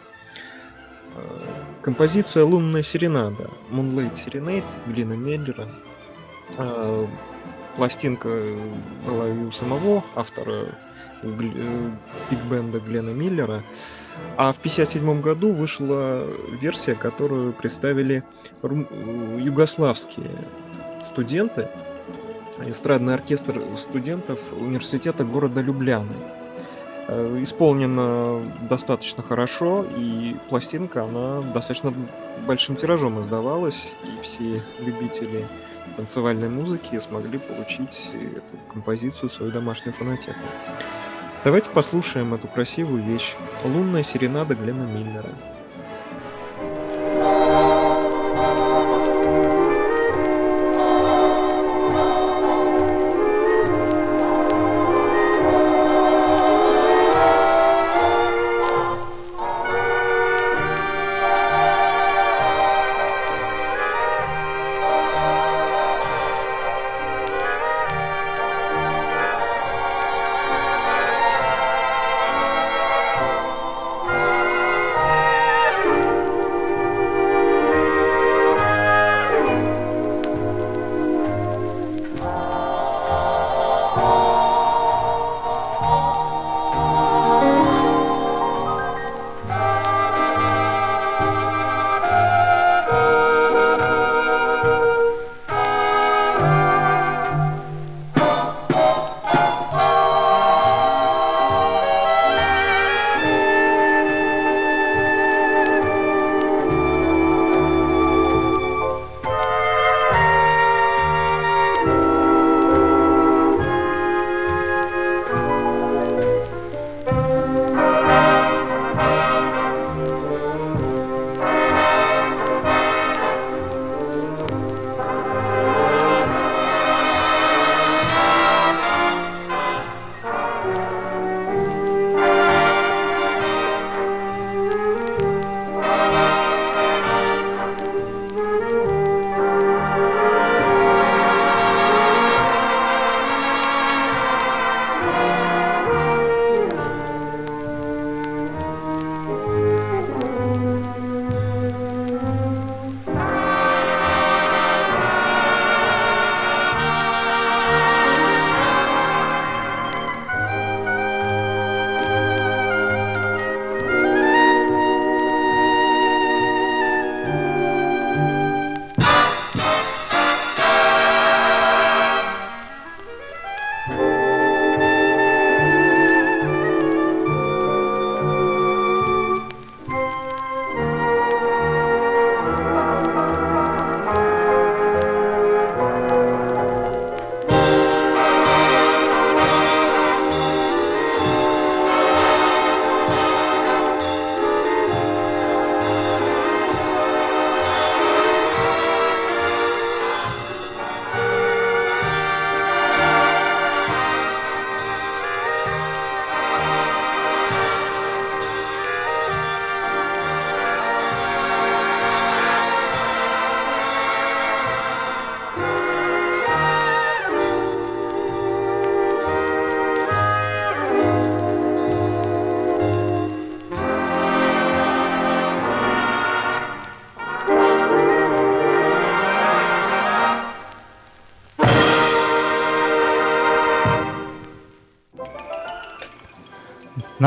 [1.81, 5.69] Композиция «Лунная серенада» Moonlight Serenade Глина Меллера.
[7.73, 8.29] Э, Пластинка
[9.07, 10.67] была и у самого автора
[11.23, 11.91] э,
[12.31, 13.63] биг-бенда Глена Миллера.
[14.37, 16.27] А в 1957 году вышла
[16.61, 18.23] версия, которую представили
[18.63, 20.31] рум- э, югославские
[21.03, 21.69] студенты,
[22.67, 26.15] эстрадный оркестр студентов университета города Любляны.
[27.13, 31.93] Э, Исполнено достаточно хорошо, и пластинка, она достаточно
[32.47, 35.49] большим тиражом издавалась, и все любители
[35.97, 40.39] танцевальной музыки смогли получить эту композицию в свою домашнюю фонотеку.
[41.43, 43.35] Давайте послушаем эту красивую вещь.
[43.65, 45.31] Лунная серенада Глена Миллера.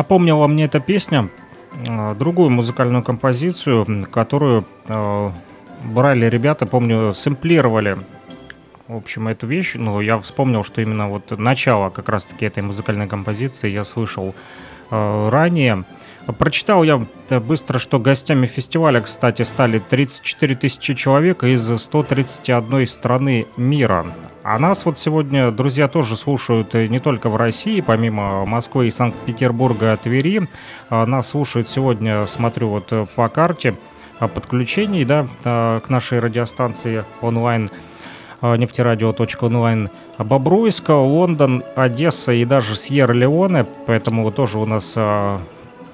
[0.03, 1.29] Напомнила мне эта песня
[1.87, 5.31] э, другую музыкальную композицию, которую э,
[5.85, 7.97] брали ребята, помню, сэмплировали
[8.89, 13.07] в общем, эту вещь, но я вспомнил, что именно вот начало как раз-таки этой музыкальной
[13.07, 14.35] композиции я слышал
[14.91, 15.85] э, ранее.
[16.37, 23.45] Прочитал я э, быстро, что гостями фестиваля, кстати, стали 34 тысячи человек из 131 страны
[23.55, 24.05] мира.
[24.45, 29.95] А нас вот сегодня, друзья, тоже слушают не только в России, помимо Москвы и Санкт-Петербурга,
[29.95, 30.49] Твери.
[30.89, 33.75] А нас слушают сегодня, смотрю вот по карте,
[34.19, 37.69] подключений, да, к нашей радиостанции онлайн
[38.41, 44.93] нефтерадио.онлайн Бобруйска, Лондон, Одесса и даже Сьерра-Леоне, поэтому тоже у нас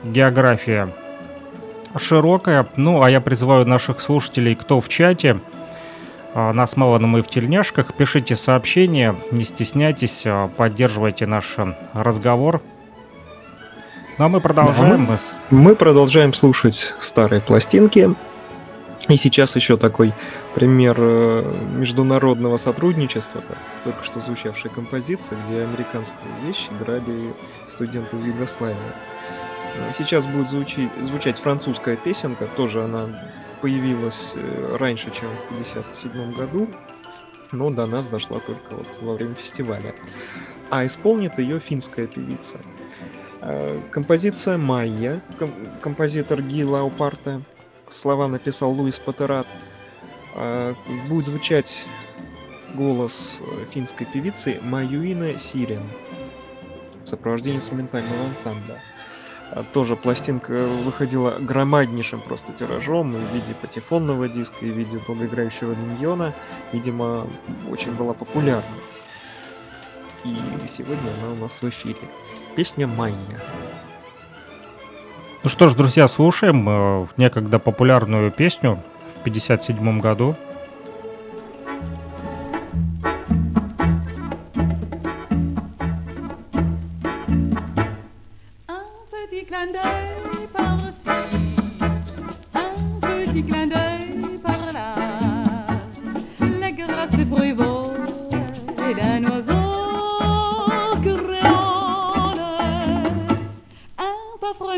[0.03, 0.91] география
[1.97, 2.65] широкая.
[2.75, 5.58] Ну, а я призываю наших слушателей, кто в чате, а,
[6.33, 11.55] нас мало, но мы в тельняшках, пишите сообщения, не стесняйтесь, а, поддерживайте наш
[11.93, 12.61] разговор.
[14.17, 15.05] Ну, а мы продолжаем.
[15.07, 15.17] Да,
[15.49, 18.13] мы, мы продолжаем слушать старые пластинки.
[19.07, 20.13] И сейчас еще такой
[20.53, 23.41] пример э, международного сотрудничества,
[23.83, 27.33] только что звучавшая композиция, где американскую вещь играли
[27.65, 28.77] студенты из Югославии.
[29.91, 33.07] Сейчас будет звучить, звучать французская песенка, тоже она
[33.61, 36.69] появилась э, раньше, чем в 1957 году,
[37.51, 39.95] но до нас дошла только вот во время фестиваля.
[40.69, 42.59] А исполнит ее финская певица.
[43.41, 45.21] Э, композиция «Майя»,
[45.81, 47.41] композитор Ги Лаупарта,
[47.87, 49.47] слова написал Луис Патерат.
[50.35, 50.75] Э,
[51.07, 51.87] будет звучать
[52.75, 53.41] голос
[53.71, 55.83] финской певицы Маюина Сирен
[57.03, 58.81] в сопровождении инструментального ансамбля.
[59.51, 64.99] А, тоже пластинка выходила громаднейшим просто тиражом и в виде патефонного диска, и в виде
[65.05, 66.33] долгоиграющего миньона.
[66.71, 67.27] Видимо,
[67.69, 68.75] очень была популярна.
[70.23, 70.35] И
[70.67, 71.99] сегодня она у нас в эфире.
[72.55, 73.15] Песня «Майя».
[75.41, 78.83] Ну что ж, друзья, слушаем э, некогда популярную песню
[79.15, 80.35] в 1957 году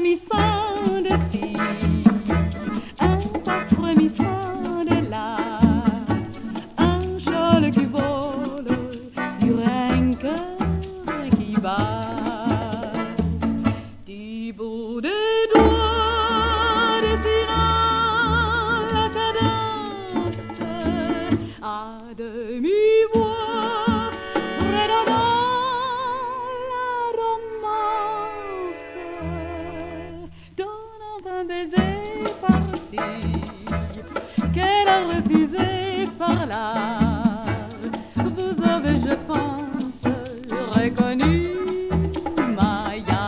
[0.02, 1.56] frémissant de ci,
[3.00, 5.38] un pas frémissant de là,
[6.78, 8.66] un châle qui vole
[9.40, 10.58] sur un cœur
[11.38, 12.92] qui bat.
[14.08, 15.10] Du bout des
[15.54, 17.62] doigts dessinant
[18.94, 20.62] la cadence
[21.62, 22.91] à demi.
[36.22, 36.74] par là.
[38.16, 40.04] Vous avez, je pense,
[40.76, 41.36] reconnu
[42.58, 43.26] Maya.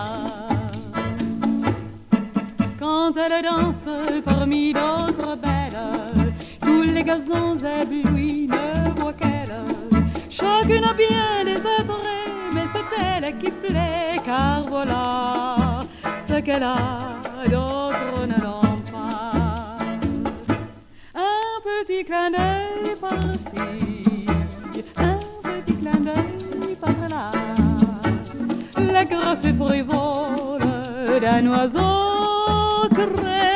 [2.79, 3.89] Quand elle danse
[4.23, 5.83] parmi d'autres belles,
[6.61, 8.65] tous les gazons éblouis ne
[8.97, 9.57] voient qu'elle.
[10.29, 15.79] Chacune a bien les attraits, mais c'est elle qui plaît, car voilà
[16.27, 16.99] ce qu'elle a
[17.53, 19.77] d'autres ne l'ont pas.
[21.15, 22.31] Un petit clin
[31.43, 33.52] un oiseau qui.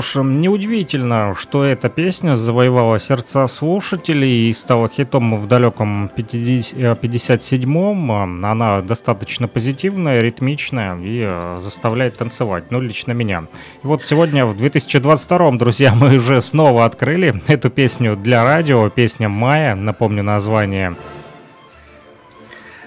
[0.00, 8.10] Что ж, неудивительно, что эта песня завоевала сердца слушателей и стала хитом в далеком 57-м.
[8.46, 13.44] Она достаточно позитивная, ритмичная и э, заставляет танцевать, ну, лично меня.
[13.82, 19.28] И вот сегодня, в 2022-м, друзья, мы уже снова открыли эту песню для радио, песня
[19.28, 20.96] «Майя», напомню название.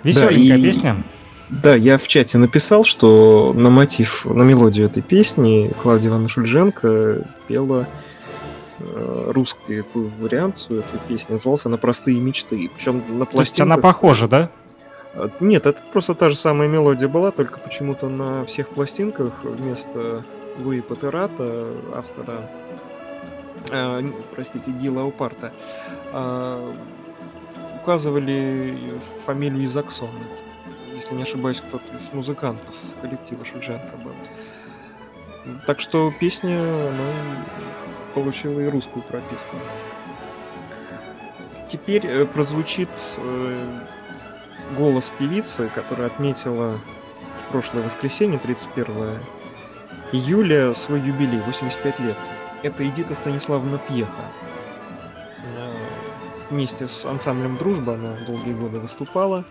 [0.02, 1.04] Веселенькая Да, и- песня.
[1.50, 7.28] Да, я в чате написал, что на мотив, на мелодию этой песни Клавдия Ивановна Шульженко
[7.48, 7.88] пела
[8.80, 12.70] э, русскую такую вариацию этой песни, назывался «На простые мечты».
[12.74, 13.82] Причем на То есть она пластинках...
[13.82, 14.50] похожа, да?
[15.14, 20.26] А, Нет, это просто та же самая мелодия была, только почему-то на всех пластинках вместо
[20.58, 22.50] Луи Патерата, автора,
[23.70, 24.02] э,
[24.34, 25.54] простите, Гила Упарта,
[27.82, 30.10] указывали фамилию Изаксон.
[30.96, 34.14] Если не ошибаюсь, кто-то из музыкантов коллектива Шульженко был.
[35.68, 37.12] Так что песня она
[38.14, 39.58] получила и русскую прописку.
[41.68, 43.80] Теперь э, прозвучит э,
[44.78, 46.80] голос певицы, которая отметила
[47.36, 49.20] в прошлое воскресенье, 31
[50.14, 52.18] июля, свой юбилей, 85 лет.
[52.64, 54.32] Это Эдита Станиславовна Пьеха.
[56.50, 59.44] Вместе с ансамблем «Дружба» она долгие годы выступала.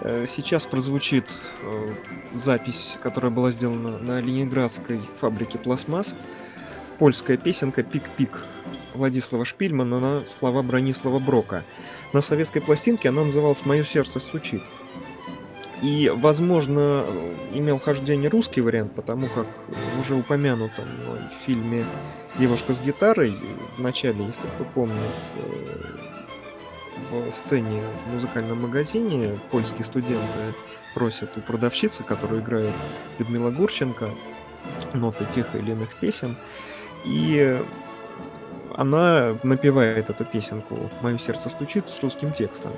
[0.00, 1.94] Э, Сейчас прозвучит э,
[2.34, 6.16] запись, которая была сделана на ленинградской фабрике «Пластмасс».
[6.98, 8.44] Польская песенка «Пик-пик»
[8.94, 11.64] Владислава Шпильмана на слова Бронислава Брока.
[12.12, 14.62] На советской пластинке она называлась «Мое сердце стучит».
[15.80, 17.04] И, возможно,
[17.52, 21.86] имел хождение русский вариант, потому как в уже упомянутом мной фильме
[22.36, 23.36] «Девушка с гитарой»
[23.76, 26.27] в начале, если кто помнит, э,
[27.10, 30.54] в сцене в музыкальном магазине польские студенты
[30.94, 32.74] просят у продавщицы, которую играет
[33.18, 34.10] Людмила Гурченко,
[34.94, 36.36] ноты тех или иных песен,
[37.04, 37.60] и
[38.76, 42.72] она напевает эту песенку «Мое сердце стучит» с русским текстом.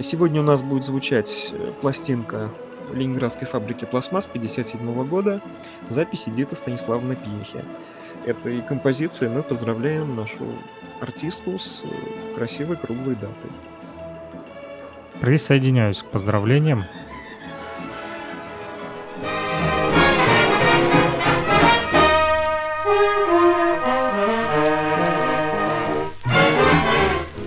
[0.00, 2.50] Сегодня у нас будет звучать э, пластинка
[2.92, 5.40] Ленинградской фабрики «Пластмасс» 57 года,
[5.88, 7.64] запись Эдиты Станиславовны Пьехи.
[8.26, 10.44] Этой композицией мы поздравляем нашу
[11.02, 13.50] артистку с э, красивой круглой датой.
[15.20, 16.84] Присоединяюсь к поздравлениям.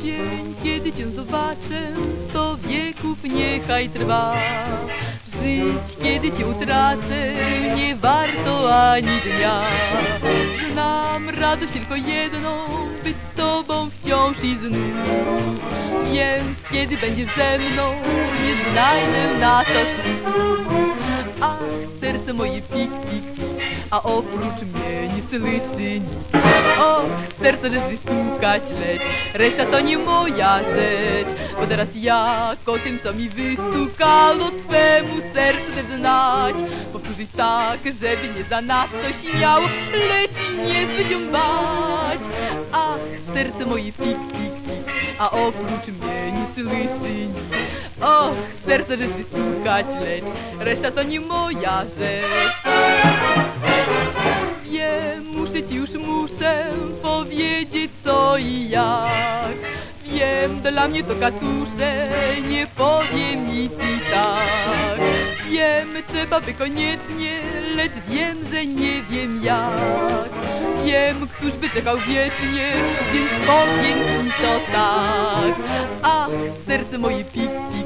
[0.01, 1.93] Dzień, kiedy cię zobaczę,
[2.29, 4.35] sto wieków niechaj trwa.
[5.25, 7.33] Żyć, kiedy cię utracę,
[7.75, 9.61] nie warto ani dnia.
[10.75, 12.67] Znam radość tylko jedną,
[13.03, 15.59] być z tobą wciąż i znów.
[16.13, 17.93] Więc kiedy będziesz ze mną,
[18.43, 20.97] nie znajdę na to słów.
[21.41, 21.59] Ach,
[22.01, 23.64] serce moje pik, pik, pik,
[23.95, 26.35] a oprócz mnie nie słyszy nikt.
[26.79, 27.05] Och,
[27.41, 29.01] serce rzecz wystukać, lecz
[29.33, 31.39] reszta to nie moja rzecz.
[31.59, 36.55] Bo teraz jak o tym, co mi wystukalo, twemu sercu dać znać.
[36.93, 39.61] Powtórzyć tak, żeby nie zanadto śmiał,
[39.93, 42.19] lecz nie zbyt bać.
[42.71, 42.99] Ach,
[43.33, 47.55] serce moje pik, pik, pik, a oprócz mnie nie słyszy nikt.
[48.01, 48.35] Och,
[48.65, 53.64] serce rzecz wystukać, lecz reszta to nie moja rzecz.
[54.69, 56.65] Wiem, muszę ci już muszę
[57.01, 59.55] powiedzieć co i jak.
[60.05, 62.07] Wiem, dla mnie to katusze,
[62.49, 64.99] nie powiem nic i tak.
[65.49, 67.41] Wiem, trzeba by koniecznie,
[67.75, 70.29] lecz wiem, że nie wiem jak.
[70.85, 72.73] Wiem, któż by czekał wiecznie,
[73.13, 75.55] więc powiem ci to tak.
[76.03, 76.29] Ach,
[76.67, 77.84] serce moje pik, pik,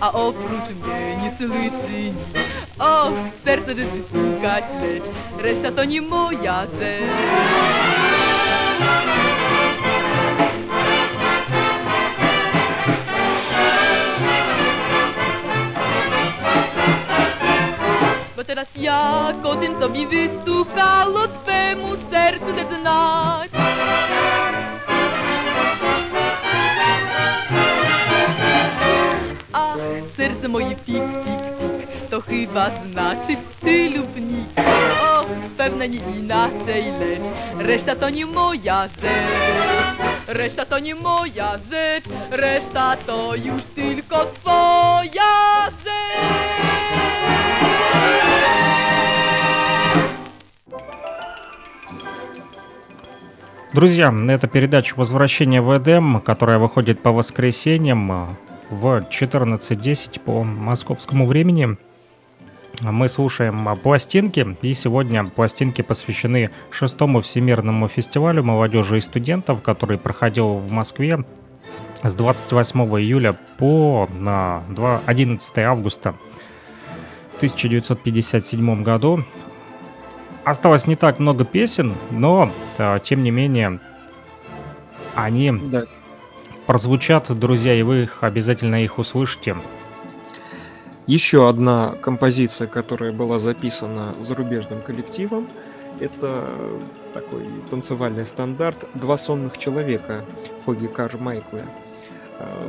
[0.00, 2.38] a oprócz mnie nie słyszy nikt.
[2.78, 3.12] Och,
[3.44, 7.02] serce rzecz wystukać, lecz reszta to nie moja rzecz.
[18.36, 23.50] Bo teraz jak o tym, co mi wystukało, twemu sercu dać znać.
[30.20, 34.58] Serce moje pik, pik, pik, to chyba znaczy ty lub nikt.
[35.00, 39.96] Och, pewne nie inaczej, lecz reszta to nie moja rzecz.
[40.28, 46.20] Reszta to nie moja rzecz, reszta to już tylko twoja rzecz.
[53.74, 61.26] Друзья, это передача «Возвращение в Эдем», которая выходит по воскресеньям э, в 14.10 по московскому
[61.26, 61.76] времени.
[62.80, 70.54] мы слушаем пластинки, и сегодня пластинки посвящены шестому Всемирному фестивалю молодежи и студентов, который проходил
[70.54, 71.24] в Москве
[72.02, 74.08] с 28 июля по
[75.06, 76.14] 11 августа
[77.40, 79.24] 1957 году.
[80.44, 83.80] Осталось не так много песен, но, а, тем не менее,
[85.14, 85.84] они да.
[86.70, 89.56] Прозвучат, друзья, и вы их, обязательно их услышите.
[91.08, 95.48] Еще одна композиция, которая была записана зарубежным коллективом,
[95.98, 96.46] это
[97.12, 100.24] такой танцевальный стандарт «Два сонных человека»
[100.64, 101.62] Хоги Кармайкла.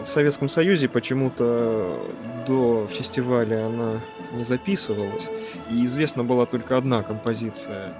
[0.03, 2.03] В Советском Союзе почему-то
[2.47, 3.99] до фестиваля она
[4.31, 5.29] не записывалась,
[5.69, 7.93] и известна была только одна композиция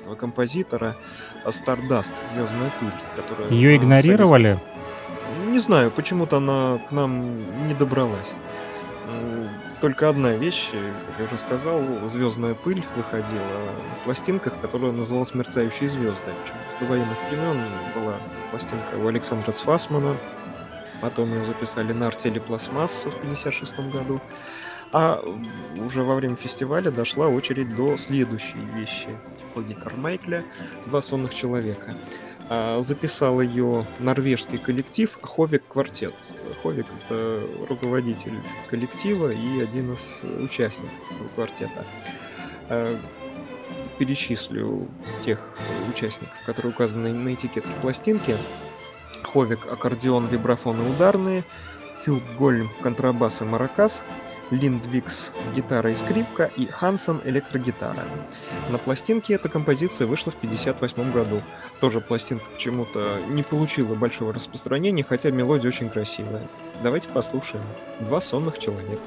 [0.00, 0.96] этого композитора
[1.46, 3.52] Stardust, Звездная пыль, которая...
[3.52, 4.54] Ее игнорировали?
[4.54, 4.83] Советском...
[5.54, 8.34] Не знаю, почему-то она к нам не добралась
[9.80, 13.40] только одна вещь, как я уже сказал, «Звездная пыль» выходила
[14.00, 16.18] в пластинках, которая называлась «Мерцающие звезды».
[16.42, 17.56] Причем с довоенных времен
[17.94, 18.14] была
[18.50, 20.16] пластинка у Александра Цфасмана,
[21.00, 24.20] потом ее записали на артели «Пластмасс» в 1956 году,
[24.92, 25.22] а
[25.76, 29.08] уже во время фестиваля дошла очередь до следующей вещи
[29.54, 30.42] Хоги Кармайкля
[30.86, 31.94] «Два сонных человека».
[32.48, 36.14] А, записал ее норвежский коллектив Ховик Квартет.
[36.62, 38.38] Ховик— это руководитель
[38.68, 41.84] коллектива и один из участников этого квартета.
[42.68, 42.98] А,
[43.98, 44.88] перечислю
[45.22, 45.56] тех
[45.88, 48.36] участников, которые указаны на этикетке пластинки.
[49.22, 51.44] Ховик— аккордеон, вибрафоны ударные,
[52.04, 54.04] Фил Гольм— контрабас и маракас,
[54.50, 58.04] Линдвикс— гитара и скрипка и Хансен— электрогитара.
[58.68, 61.42] На пластинке эта композиция вышла в 1958 году.
[61.80, 66.46] Тоже пластинка почему-то не получила большого распространения, хотя мелодия очень красивая.
[66.82, 67.64] Давайте послушаем.
[68.00, 69.00] Два сонных человека.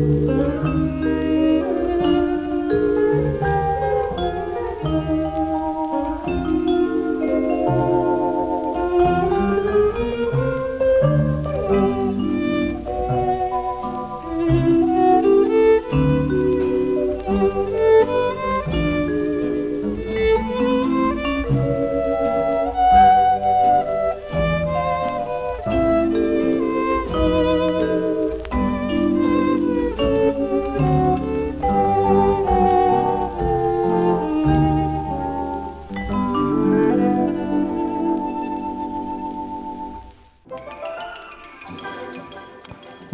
[0.00, 1.09] Música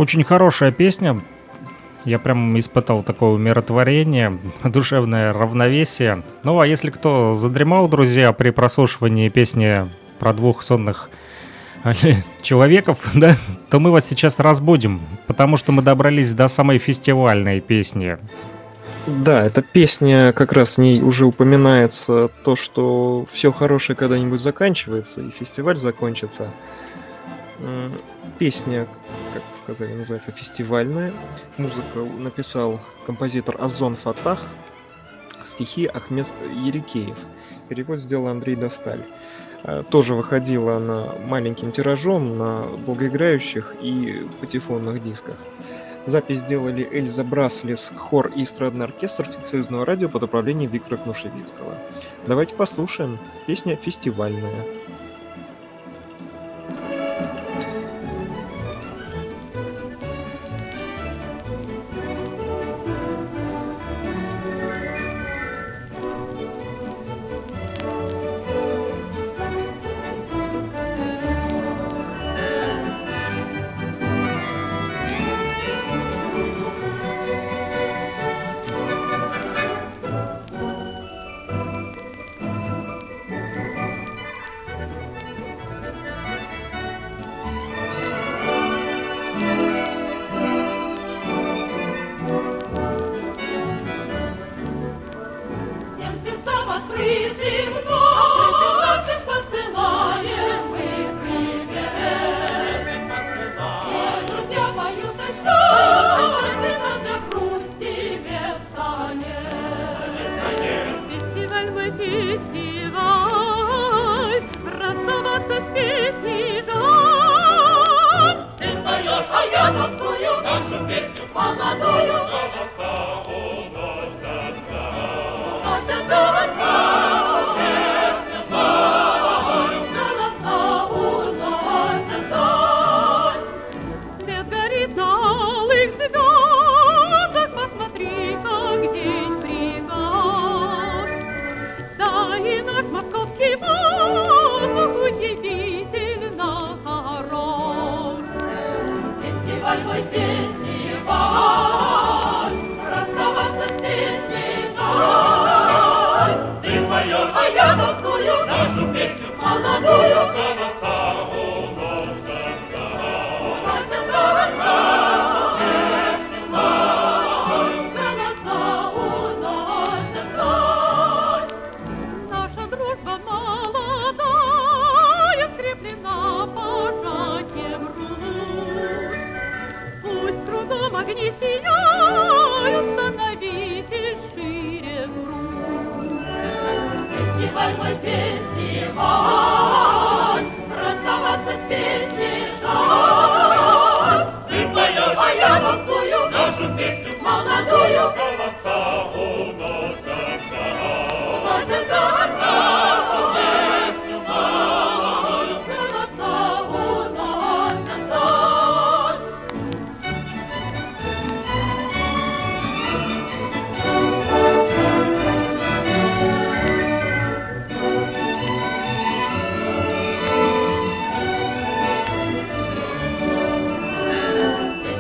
[0.07, 1.20] Очень хорошая песня.
[2.04, 6.22] Я прям испытал такое умиротворение, душевное равновесие.
[6.44, 9.90] Ну, а если кто задремал, друзья, при прослушивании песни
[10.20, 11.11] про двух сонных
[12.42, 13.34] человеков, да,
[13.68, 18.16] то мы вас сейчас разбудим, потому что мы добрались до самой фестивальной песни.
[19.09, 25.20] Да, эта песня, как раз в ней уже упоминается то, что все хорошее когда-нибудь заканчивается,
[25.22, 26.52] и фестиваль закончится.
[28.38, 28.86] Песня,
[29.32, 31.12] как сказали, называется фестивальная.
[31.57, 34.44] Музыку написал композитор Азон Фатах,
[35.42, 36.26] стихи Ахмед
[36.64, 37.18] Ерикеев.
[37.68, 39.04] Перевод сделал Андрей Досталь.
[39.62, 45.36] Э, тоже выходила она маленьким тиражом на долгоиграющих и патефонных дисках.
[46.04, 51.76] Запись сделали Эльза Браслис, хор и эстрадный оркестр Всесоюзного радио под управлением Виктора Кнушевицкого.
[52.28, 53.18] Давайте послушаем.
[53.46, 54.86] Песня фестивальная.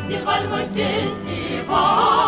[0.06, 2.25] фестиваль, мой фестиваль.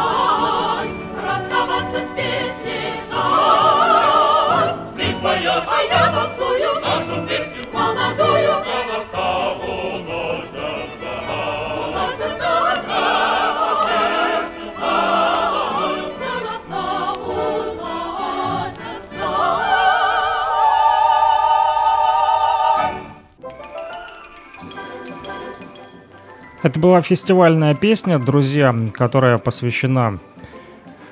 [26.78, 30.20] Это была фестивальная песня, друзья, которая посвящена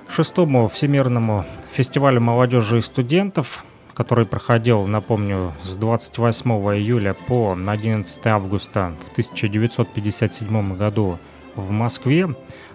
[0.08, 8.94] шестому всемирному фестивалю молодежи и студентов, который проходил, напомню, с 28 июля по 11 августа
[9.08, 11.18] в 1957 году
[11.56, 12.28] в Москве.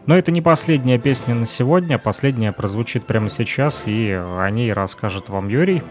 [0.05, 5.29] Но это не последняя песня на сегодня, последняя прозвучит прямо сейчас, и о ней расскажет
[5.29, 5.81] вам Юрий.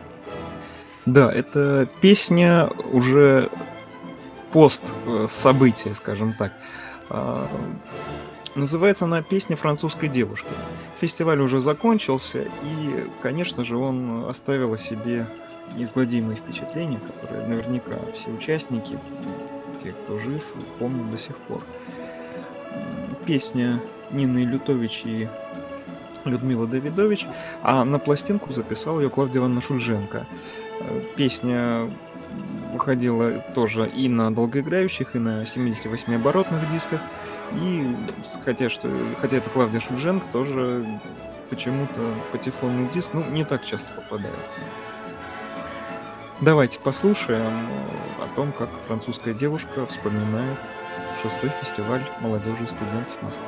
[1.06, 3.48] Да, это песня уже
[4.52, 6.52] пост э, события, скажем так.
[7.10, 7.48] А,
[8.54, 10.50] называется она «Песня французской девушки».
[10.96, 15.26] Фестиваль уже закончился, и, конечно же, он оставил о себе
[15.76, 18.98] неизгладимые впечатления, которые наверняка все участники,
[19.82, 21.62] те, кто жив, помнят до сих пор.
[23.26, 23.80] песня
[24.10, 25.28] Нины Лютович и
[26.24, 27.26] Людмила Давидович,
[27.62, 30.26] а на пластинку записал ее Клавдия Ивановна Шульженко.
[31.16, 31.90] Песня
[32.72, 37.00] выходила тоже и на долгоиграющих, и на 78-оборотных дисках.
[37.52, 37.96] И
[38.44, 38.88] хотя, что,
[39.20, 40.86] хотя это Клавдия Шульженко, тоже
[41.50, 44.60] почему-то патефонный диск ну, не так часто попадается.
[46.40, 50.58] Давайте послушаем э, о том, как французская девушка вспоминает
[51.20, 53.46] шестой фестиваль молодежи и студентов Москвы.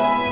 [0.00, 0.29] В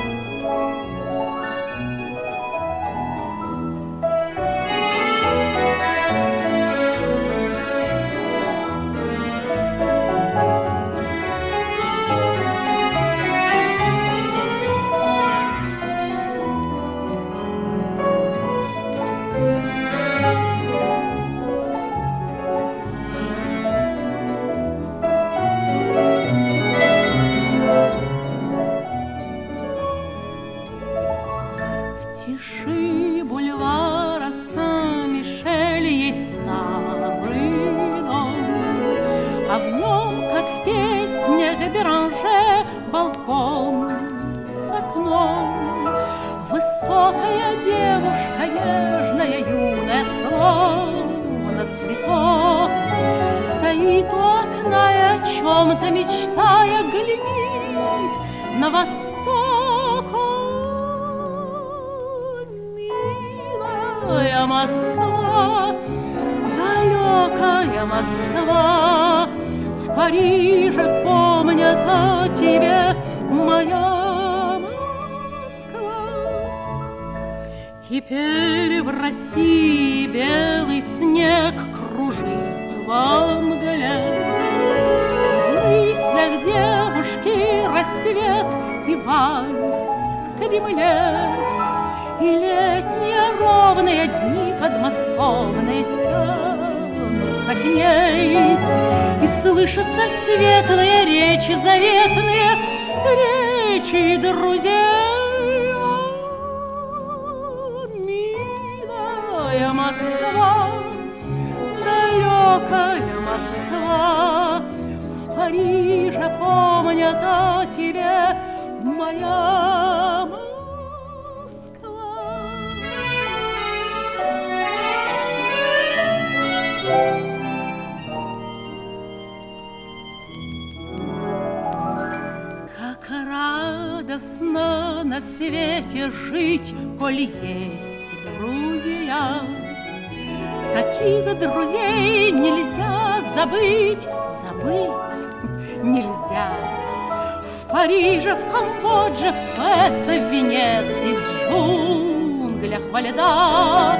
[152.91, 153.97] во льдах.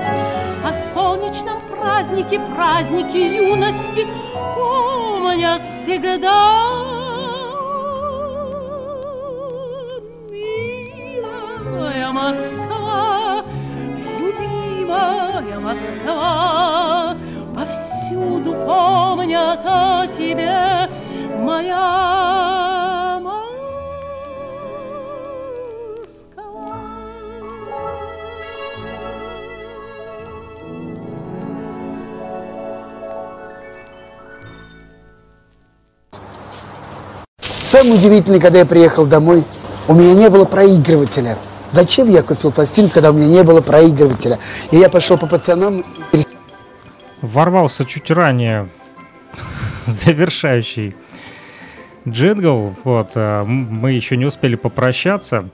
[0.65, 4.07] О солнечном празднике, празднике юности
[4.55, 6.88] помнят всегда.
[37.89, 39.43] Самое удивительное, когда я приехал домой,
[39.87, 41.39] у меня не было проигрывателя.
[41.71, 44.37] Зачем я купил пластинку, когда у меня не было проигрывателя?
[44.69, 45.83] И я пошел по пацанам.
[47.23, 48.69] Ворвался чуть ранее
[49.87, 50.95] завершающий
[52.07, 52.75] джингл.
[52.83, 55.49] Вот, э, мы еще не успели попрощаться.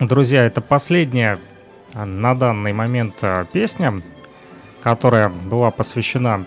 [0.00, 1.38] Друзья, это последняя
[1.92, 4.02] а, на данный момент а, песня,
[4.82, 6.46] которая была посвящена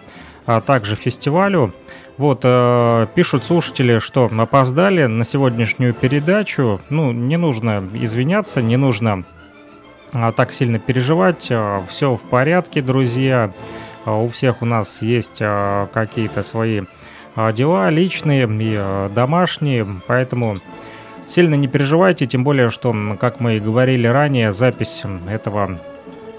[0.65, 1.73] также фестивалю.
[2.17, 6.81] Вот, э, пишут слушатели, что опоздали на сегодняшнюю передачу.
[6.89, 9.23] Ну, не нужно извиняться, не нужно
[10.13, 11.51] а, так сильно переживать.
[11.87, 13.53] Все в порядке, друзья.
[14.05, 16.83] А, У всех у нас есть а, какие-то свои
[17.35, 20.55] а, дела личные и а, домашние, поэтому
[21.27, 25.77] сильно не переживайте, тем более, что, как мы и говорили ранее, запись этого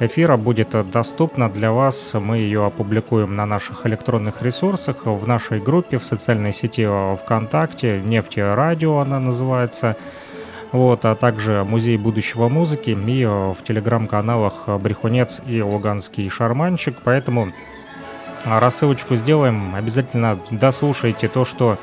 [0.01, 2.15] эфира будет доступна для вас.
[2.15, 6.87] Мы ее опубликуем на наших электронных ресурсах, в нашей группе в социальной сети
[7.23, 9.97] ВКонтакте, Нефти Радио она называется.
[10.73, 16.97] вот, а также Музей будущего музыки и в телеграм-каналах Брехунец и Луганский шарманчик.
[17.05, 17.53] Поэтому
[18.45, 19.75] рассылочку сделаем.
[19.75, 21.79] Обязательно дослушайте то, что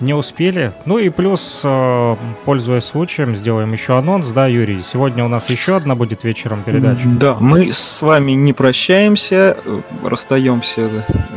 [0.00, 0.72] не успели.
[0.84, 4.82] Ну и плюс, э, пользуясь случаем, сделаем еще анонс, да, Юрий?
[4.82, 7.02] Сегодня у нас еще одна будет вечером передача.
[7.06, 9.56] Да, мы с вами не прощаемся,
[10.04, 10.88] расстаемся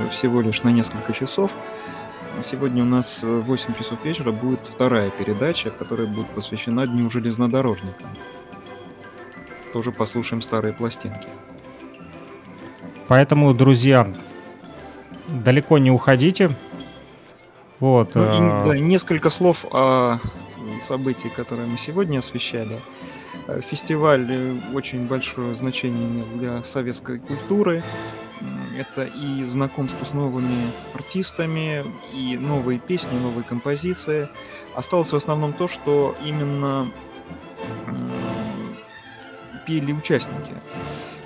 [0.10, 1.52] всего лишь на несколько часов.
[2.42, 8.04] Сегодня у нас в 8 часов вечера будет вторая передача, которая будет посвящена Дню железнодорожника.
[9.74, 11.28] Тоже послушаем старые пластинки.
[13.08, 14.08] Поэтому, друзья,
[15.28, 16.52] далеко не уходите.
[17.82, 18.14] Вот.
[18.14, 20.20] Ну, и, да, несколько слов о
[20.80, 22.80] событии, которые мы сегодня освещали.
[23.48, 27.84] Э, фестиваль э, очень большое значение имел для советской культуры.
[28.78, 31.84] Это и знакомство с новыми артистами,
[32.14, 34.30] и новые песни, новые композиции.
[34.76, 36.92] Осталось в основном то, что именно
[39.66, 40.54] пели участники.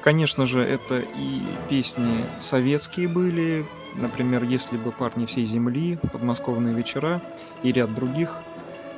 [0.01, 3.65] Конечно же, это и песни советские были,
[3.97, 7.21] например, «Если бы парни всей земли», «Подмосковные вечера»
[7.63, 8.41] и ряд других.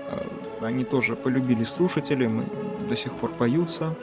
[0.10, 0.28] Э,
[0.62, 2.46] они тоже полюбили слушатели, мы
[2.88, 3.96] до сих пор поются.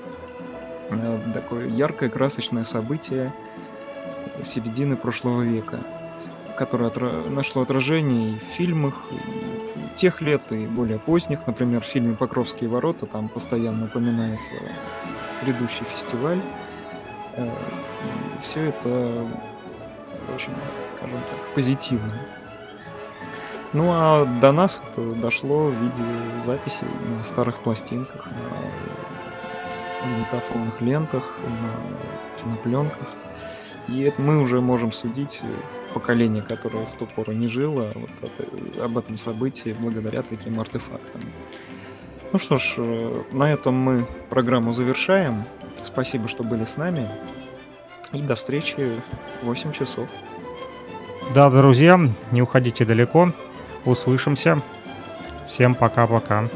[0.90, 3.32] Э, такое яркое, красочное событие
[4.42, 5.80] середины прошлого века,
[6.56, 11.46] которое отра- нашло отражение и в фильмах и тех лет, и более поздних.
[11.46, 14.56] Например, в фильме «Покровские ворота» там постоянно упоминается
[15.40, 16.40] предыдущий фестиваль
[17.36, 17.50] Э,
[18.40, 19.26] все это
[20.32, 22.12] очень, скажем так, позитивно.
[23.72, 31.36] Ну а до нас это дошло в виде записи на старых пластинках, на магнитофонных лентах,
[31.42, 33.09] на кинопленках.
[33.88, 35.42] И это мы уже можем судить
[35.92, 41.20] поколение, которое в ту пору не жило, вот это, об этом событии благодаря таким артефактам.
[42.32, 45.44] Ну что ж, э, на этом мы программу завершаем.
[45.82, 47.09] Спасибо, что были с нами.
[48.15, 49.01] И до встречи
[49.43, 50.09] в 8 часов.
[51.35, 51.99] Да, друзья,
[52.31, 53.32] не уходите далеко.
[53.85, 54.62] Услышимся.
[55.49, 56.49] Всем пока-пока.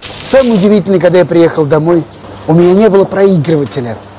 [0.00, 2.04] Самое удивительное, когда я приехал домой,
[2.46, 3.96] у меня не было проигрывателя–